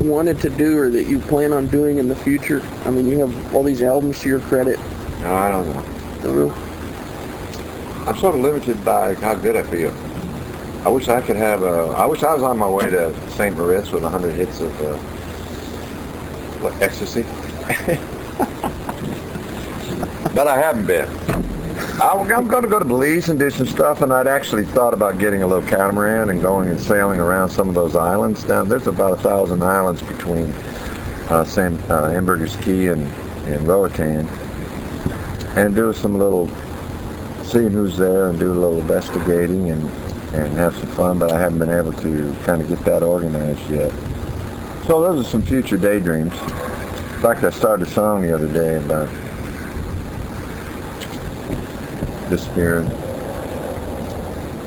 wanted 0.00 0.40
to 0.40 0.50
do 0.50 0.76
or 0.76 0.90
that 0.90 1.06
you 1.06 1.18
plan 1.20 1.52
on 1.52 1.68
doing 1.68 1.98
in 1.98 2.08
the 2.08 2.16
future? 2.16 2.60
I 2.84 2.90
mean, 2.90 3.06
you 3.06 3.20
have 3.20 3.54
all 3.54 3.62
these 3.62 3.80
albums 3.80 4.20
to 4.20 4.28
your 4.28 4.40
credit. 4.40 4.78
No, 5.20 5.34
I 5.34 5.50
don't 5.50 5.66
know. 5.68 5.82
Don't 6.22 6.48
know. 6.48 6.54
I'm 8.06 8.16
sort 8.18 8.34
of 8.34 8.42
limited 8.42 8.84
by 8.84 9.14
how 9.14 9.34
good 9.34 9.56
I 9.56 9.62
feel. 9.62 9.94
I 10.84 10.88
wish 10.88 11.08
I 11.08 11.20
could 11.20 11.36
have 11.36 11.62
a. 11.62 11.94
I 11.96 12.06
wish 12.06 12.22
I 12.22 12.34
was 12.34 12.42
on 12.42 12.58
my 12.58 12.68
way 12.68 12.90
to 12.90 13.30
St. 13.30 13.56
Moritz 13.56 13.90
with 13.90 14.02
100 14.02 14.34
hits 14.34 14.60
of 14.60 14.80
uh, 14.82 14.96
what 16.60 16.80
ecstasy, 16.80 17.22
but 20.34 20.46
I 20.46 20.58
haven't 20.58 20.86
been. 20.86 21.08
I'm 22.00 22.28
going 22.28 22.62
to 22.62 22.68
go 22.68 22.78
to 22.78 22.84
Belize 22.84 23.28
and 23.30 23.38
do 23.38 23.50
some 23.50 23.66
stuff, 23.66 24.02
and 24.02 24.12
I'd 24.12 24.26
actually 24.26 24.64
thought 24.64 24.94
about 24.94 25.18
getting 25.18 25.42
a 25.42 25.46
little 25.46 25.66
catamaran 25.66 26.30
and 26.30 26.42
going 26.42 26.68
and 26.68 26.80
sailing 26.80 27.20
around 27.20 27.50
some 27.50 27.68
of 27.68 27.74
those 27.74 27.96
islands 27.96 28.44
down. 28.44 28.68
There's 28.68 28.86
about 28.86 29.18
a 29.18 29.22
thousand 29.22 29.62
islands 29.62 30.02
between 30.02 30.52
uh, 31.30 31.44
San 31.44 31.76
uh, 31.90 32.10
Hamburger's 32.10 32.56
Key 32.56 32.88
and 32.88 33.06
and 33.46 33.66
Roatan, 33.66 34.28
and 35.56 35.74
do 35.74 35.92
some 35.92 36.18
little 36.18 36.48
seeing 37.44 37.70
who's 37.70 37.96
there 37.96 38.28
and 38.28 38.38
do 38.38 38.52
a 38.52 38.54
little 38.54 38.80
investigating 38.80 39.70
and 39.70 39.90
and 40.36 40.52
have 40.56 40.76
some 40.76 40.88
fun, 40.88 41.18
but 41.18 41.32
I 41.32 41.40
haven't 41.40 41.58
been 41.58 41.70
able 41.70 41.92
to 41.94 42.36
kind 42.44 42.60
of 42.62 42.68
get 42.68 42.80
that 42.80 43.02
organized 43.02 43.68
yet. 43.70 43.90
So 44.86 45.00
those 45.00 45.26
are 45.26 45.28
some 45.28 45.42
future 45.42 45.76
daydreams. 45.76 46.32
In 46.32 47.22
fact, 47.22 47.42
I 47.44 47.50
started 47.50 47.88
a 47.88 47.90
song 47.90 48.22
the 48.22 48.34
other 48.34 48.46
day 48.46 48.76
about 48.76 49.08
disappearing, 52.28 52.88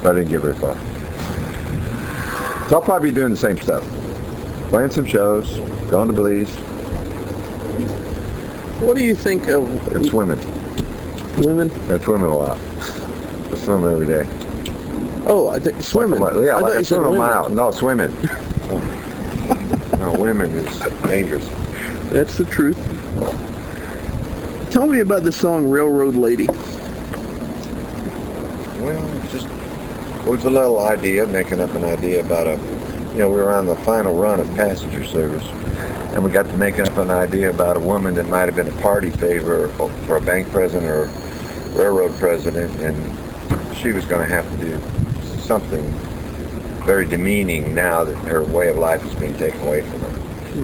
but 0.01 0.11
I 0.11 0.19
didn't 0.19 0.29
get 0.29 0.41
very 0.41 0.55
far. 0.55 0.75
So 2.69 2.75
I'll 2.75 2.81
probably 2.81 3.11
be 3.11 3.15
doing 3.15 3.31
the 3.31 3.37
same 3.37 3.57
stuff. 3.59 3.83
Playing 4.69 4.91
some 4.91 5.05
shows, 5.05 5.57
going 5.89 6.07
to 6.07 6.13
Belize, 6.13 6.49
What 8.81 8.95
do 8.95 9.03
you 9.03 9.15
think 9.15 9.47
of 9.47 9.63
and 9.93 10.05
swimming. 10.05 10.39
women? 11.37 11.71
I 11.91 11.97
swim 11.99 12.23
a 12.23 12.37
lot. 12.37 12.57
I 12.57 13.57
swim 13.57 13.83
every 13.85 14.07
day. 14.07 14.48
Oh, 15.31 15.47
I 15.49 15.59
think 15.59 15.79
swimming. 15.83 16.19
Well, 16.19 16.43
yeah, 16.43 16.55
I 16.55 16.59
like 16.59 16.63
thought 16.63 16.71
I 16.71 16.79
you 16.79 16.83
said 16.83 16.95
swim 16.95 17.05
a 17.05 17.11
women. 17.11 17.27
mile. 17.27 17.49
No, 17.49 17.69
swimming. 17.69 18.11
no, 19.99 20.15
women 20.17 20.49
is 20.51 20.79
dangerous. 21.03 21.47
That's 22.09 22.35
the 22.35 22.45
truth. 22.45 22.77
Tell 24.71 24.87
me 24.87 25.01
about 25.01 25.21
the 25.21 25.31
song 25.31 25.69
Railroad 25.69 26.15
Lady. 26.15 26.47
Well, 28.79 29.17
it's 29.23 29.31
just 29.31 29.45
it 29.45 30.25
was 30.25 30.45
a 30.45 30.49
little 30.49 30.79
idea, 30.79 31.27
making 31.27 31.61
up 31.61 31.75
an 31.75 31.83
idea 31.83 32.21
about 32.21 32.47
a, 32.47 32.57
you 33.11 33.19
know, 33.19 33.29
we 33.29 33.35
were 33.35 33.53
on 33.53 33.67
the 33.67 33.75
final 33.77 34.15
run 34.15 34.39
of 34.39 34.47
passenger 34.55 35.05
service, 35.05 35.45
and 36.13 36.23
we 36.23 36.31
got 36.31 36.47
to 36.47 36.57
making 36.57 36.87
up 36.87 36.97
an 36.97 37.11
idea 37.11 37.51
about 37.51 37.77
a 37.77 37.79
woman 37.79 38.15
that 38.15 38.27
might 38.27 38.47
have 38.47 38.55
been 38.55 38.67
a 38.67 38.81
party 38.81 39.11
favor 39.11 39.67
for 40.07 40.17
a 40.17 40.21
bank 40.21 40.49
president 40.49 40.89
or 40.89 41.05
railroad 41.79 42.17
president, 42.17 42.75
and 42.81 43.77
she 43.77 43.91
was 43.91 44.05
going 44.05 44.27
to 44.27 44.33
have 44.33 44.49
to 44.59 44.65
do 44.65 44.98
something 45.49 45.83
very 46.85 47.07
demeaning 47.07 47.73
now 47.73 48.03
that 48.03 48.15
her 48.27 48.43
way 48.43 48.69
of 48.69 48.77
life 48.77 49.03
is 49.03 49.15
being 49.15 49.35
taken 49.35 49.59
away 49.61 49.81
from 49.81 49.99
her. 50.01 50.07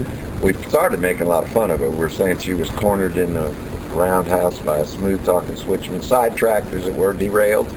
Hmm. 0.04 0.42
We 0.46 0.54
started 0.70 1.00
making 1.00 1.24
a 1.24 1.30
lot 1.30 1.44
of 1.44 1.52
fun 1.52 1.72
of 1.72 1.82
it. 1.82 1.90
We 1.90 1.98
were 1.98 2.08
saying 2.08 2.38
she 2.38 2.54
was 2.54 2.70
cornered 2.70 3.18
in 3.18 3.36
a 3.36 3.50
roundhouse 3.96 4.60
by 4.60 4.78
a 4.78 4.86
smooth-talking 4.86 5.56
switchman, 5.56 6.04
sidetracked, 6.04 6.68
as 6.68 6.86
it 6.86 6.94
were, 6.94 7.14
derailed 7.14 7.68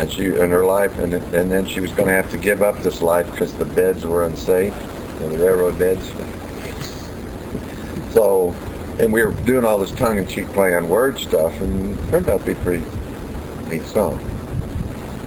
and 0.00 0.10
she 0.10 0.24
in 0.24 0.50
her 0.50 0.64
life, 0.64 0.98
and 0.98 1.12
and 1.12 1.52
then 1.52 1.66
she 1.66 1.78
was 1.78 1.92
going 1.92 2.08
to 2.08 2.14
have 2.14 2.30
to 2.30 2.38
give 2.38 2.62
up 2.62 2.78
this 2.78 3.00
life 3.00 3.30
because 3.30 3.52
the 3.54 3.66
beds 3.66 4.04
were 4.04 4.24
unsafe, 4.24 4.74
you 5.20 5.20
know, 5.20 5.28
the 5.28 5.38
railroad 5.38 5.78
beds. 5.78 6.10
So, 8.12 8.56
and 8.98 9.12
we 9.12 9.22
were 9.22 9.32
doing 9.44 9.64
all 9.64 9.78
this 9.78 9.92
tongue-in-cheek 9.92 10.48
play 10.48 10.74
on 10.74 10.88
word 10.88 11.18
stuff, 11.18 11.52
and 11.60 11.96
it 11.98 12.10
turned 12.10 12.28
out 12.28 12.40
to 12.40 12.46
be 12.46 12.54
pretty 12.54 12.84
neat 13.68 13.84
song. 13.84 14.18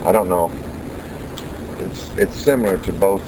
I 0.06 0.12
don't 0.12 0.28
know. 0.30 0.52
It's 1.80 2.10
it's 2.18 2.36
similar 2.36 2.78
to 2.80 2.94
both 2.94 3.24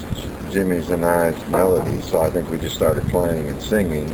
Jimmy's 0.52 0.90
and 0.90 1.06
I's 1.06 1.48
melodies, 1.48 2.06
so 2.06 2.22
I 2.22 2.30
think 2.30 2.50
we 2.50 2.58
just 2.58 2.76
started 2.76 3.06
playing 3.08 3.48
and 3.48 3.62
singing. 3.62 4.08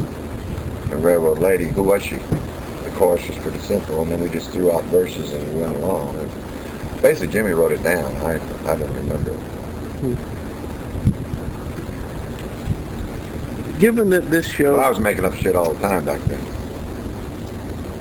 The 0.89 0.97
Railroad 0.97 1.39
Lady, 1.39 1.65
who 1.65 1.84
was 1.84 2.04
she? 2.04 2.15
The 2.17 2.91
chorus 2.95 3.28
was 3.28 3.38
pretty 3.38 3.60
simple, 3.60 4.02
and 4.02 4.12
then 4.12 4.19
we 4.21 4.30
just 4.30 4.52
threw 4.52 4.71
out 4.71 4.84
verses 4.86 5.34
and 5.34 5.54
we 5.54 5.62
went 5.62 5.76
along. 5.78 6.15
And 6.17 7.02
basically, 7.02 7.30
Jimmy 7.34 7.52
wrote 7.52 7.71
it 7.71 7.82
down. 7.84 8.15
I 8.17 8.36
I 8.69 8.76
don't 8.76 8.93
remember. 8.93 9.32
Given 13.80 14.12
that 14.12 14.30
this 14.30 14.47
show, 14.47 14.74
Well, 14.74 14.86
I 14.86 14.89
was 14.89 15.00
making 15.00 15.26
up 15.26 15.34
shit 15.34 15.56
all 15.56 15.74
the 15.74 15.80
time 15.80 16.06
back 16.06 16.21
then 16.26 16.45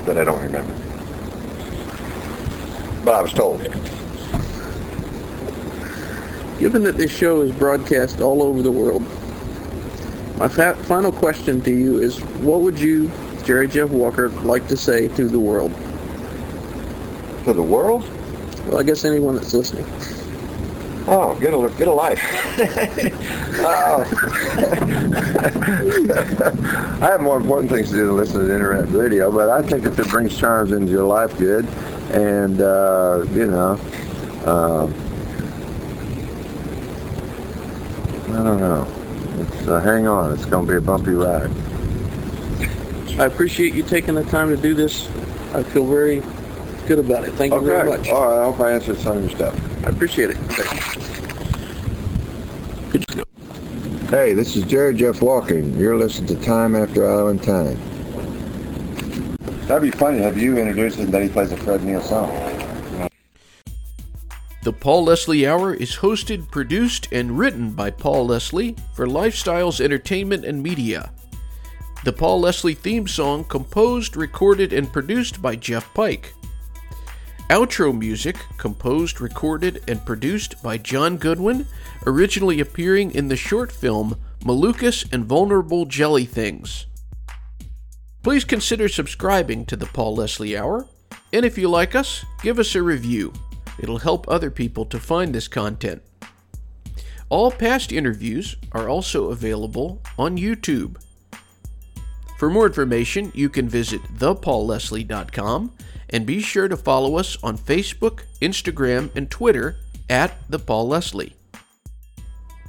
that 0.04 0.18
I 0.18 0.24
don't 0.24 0.42
remember. 0.42 0.74
But 3.04 3.14
I 3.14 3.22
was 3.22 3.32
told. 3.32 3.60
Given 6.60 6.82
that 6.84 6.96
this 6.96 7.10
show 7.10 7.40
is 7.40 7.50
broadcast 7.52 8.20
all 8.20 8.42
over 8.42 8.62
the 8.62 8.70
world, 8.70 9.02
my 10.38 10.46
fa- 10.46 10.76
final 10.84 11.10
question 11.10 11.60
to 11.62 11.70
you 11.70 12.00
is: 12.00 12.20
What 12.42 12.60
would 12.60 12.78
you, 12.78 13.10
Jerry 13.44 13.66
Jeff 13.66 13.90
Walker, 13.90 14.28
like 14.28 14.68
to 14.68 14.76
say 14.76 15.08
to 15.08 15.28
the 15.28 15.40
world? 15.40 15.72
To 17.44 17.54
the 17.54 17.62
world? 17.62 18.08
Well, 18.66 18.78
I 18.78 18.82
guess 18.82 19.04
anyone 19.04 19.34
that's 19.34 19.54
listening. 19.54 19.86
Oh, 21.08 21.34
get 21.40 21.54
a 21.54 21.76
get 21.78 21.88
a 21.88 21.92
life. 21.92 22.20
oh. 23.60 24.04
I 27.00 27.06
have 27.06 27.22
more 27.22 27.38
important 27.38 27.70
things 27.72 27.88
to 27.90 27.96
do 27.96 28.06
than 28.06 28.16
listen 28.16 28.40
to 28.40 28.46
the 28.46 28.54
internet 28.54 28.90
radio, 28.90 29.32
but 29.32 29.48
I 29.48 29.62
think 29.62 29.86
if 29.86 29.98
it 29.98 30.08
brings 30.08 30.36
charms 30.36 30.72
into 30.72 30.92
your 30.92 31.04
life, 31.04 31.36
good. 31.38 31.66
And 32.12 32.60
uh, 32.60 33.24
you 33.32 33.46
know, 33.46 33.80
um, 34.44 34.94
I 38.40 38.42
don't 38.42 38.58
know. 38.58 38.86
It's 39.42 39.68
uh, 39.68 39.80
hang 39.80 40.06
on. 40.06 40.32
It's 40.32 40.46
going 40.46 40.66
to 40.66 40.72
be 40.72 40.78
a 40.78 40.80
bumpy 40.80 41.10
ride. 41.10 41.50
I 43.20 43.26
appreciate 43.26 43.74
you 43.74 43.82
taking 43.82 44.14
the 44.14 44.24
time 44.24 44.48
to 44.48 44.56
do 44.56 44.72
this. 44.72 45.08
I 45.52 45.62
feel 45.62 45.86
very 45.86 46.22
good 46.86 46.98
about 46.98 47.24
it. 47.24 47.32
Thank 47.32 47.52
you 47.52 47.58
okay. 47.58 47.66
very 47.66 47.90
much. 47.90 48.08
All 48.08 48.26
right. 48.26 48.40
I 48.40 48.44
hope 48.44 48.60
I 48.60 48.72
answered 48.72 48.96
some 48.96 49.18
of 49.18 49.24
your 49.24 49.30
stuff. 49.30 49.84
I 49.84 49.90
appreciate 49.90 50.30
it. 50.30 50.38
Hey, 54.08 54.32
this 54.32 54.56
is 54.56 54.64
Jerry 54.64 54.94
Jeff 54.94 55.20
Walking. 55.20 55.78
You're 55.78 55.98
listening 55.98 56.34
to 56.34 56.42
Time 56.42 56.74
After 56.74 57.06
Island 57.06 57.42
Time. 57.42 57.78
That'd 59.66 59.82
be 59.82 59.90
funny. 59.90 60.20
Have 60.20 60.38
you 60.38 60.56
introduced 60.56 60.98
him 60.98 61.10
that 61.10 61.22
he 61.22 61.28
plays 61.28 61.52
a 61.52 61.58
Fred 61.58 61.84
Neil 61.84 62.00
song? 62.00 62.49
The 64.62 64.72
Paul 64.74 65.04
Leslie 65.04 65.46
Hour 65.46 65.72
is 65.72 65.96
hosted, 65.96 66.50
produced, 66.50 67.08
and 67.12 67.38
written 67.38 67.70
by 67.70 67.90
Paul 67.90 68.26
Leslie 68.26 68.76
for 68.94 69.06
Lifestyles 69.06 69.80
Entertainment 69.80 70.44
and 70.44 70.62
Media. 70.62 71.12
The 72.04 72.12
Paul 72.12 72.40
Leslie 72.40 72.74
theme 72.74 73.08
song 73.08 73.44
composed, 73.44 74.18
recorded, 74.18 74.74
and 74.74 74.92
produced 74.92 75.40
by 75.40 75.56
Jeff 75.56 75.92
Pike. 75.94 76.34
Outro 77.48 77.98
music 77.98 78.36
composed, 78.58 79.22
recorded, 79.22 79.82
and 79.88 80.04
produced 80.04 80.62
by 80.62 80.76
John 80.76 81.16
Goodwin, 81.16 81.66
originally 82.04 82.60
appearing 82.60 83.12
in 83.12 83.28
the 83.28 83.36
short 83.36 83.72
film 83.72 84.20
Malukas 84.40 85.10
and 85.10 85.24
Vulnerable 85.24 85.86
Jelly 85.86 86.26
Things. 86.26 86.84
Please 88.22 88.44
consider 88.44 88.88
subscribing 88.88 89.64
to 89.64 89.76
the 89.76 89.86
Paul 89.86 90.16
Leslie 90.16 90.54
Hour, 90.54 90.86
and 91.32 91.46
if 91.46 91.56
you 91.56 91.70
like 91.70 91.94
us, 91.94 92.26
give 92.42 92.58
us 92.58 92.74
a 92.74 92.82
review. 92.82 93.32
It'll 93.80 93.98
help 93.98 94.28
other 94.28 94.50
people 94.50 94.84
to 94.86 95.00
find 95.00 95.34
this 95.34 95.48
content. 95.48 96.02
All 97.28 97.50
past 97.50 97.92
interviews 97.92 98.56
are 98.72 98.88
also 98.88 99.30
available 99.30 100.02
on 100.18 100.36
YouTube. 100.36 100.96
For 102.38 102.50
more 102.50 102.66
information, 102.66 103.30
you 103.34 103.48
can 103.48 103.68
visit 103.68 104.02
thepaulleslie.com 104.16 105.72
and 106.10 106.26
be 106.26 106.40
sure 106.40 106.68
to 106.68 106.76
follow 106.76 107.16
us 107.16 107.36
on 107.42 107.56
Facebook, 107.56 108.22
Instagram, 108.40 109.14
and 109.14 109.30
Twitter 109.30 109.76
at 110.08 110.32
The 110.48 110.58
Paul 110.58 110.88
Leslie. 110.88 111.36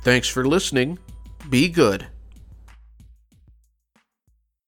Thanks 0.04 0.28
for 0.28 0.46
listening. 0.46 1.00
Be 1.50 1.70
good. 1.70 2.08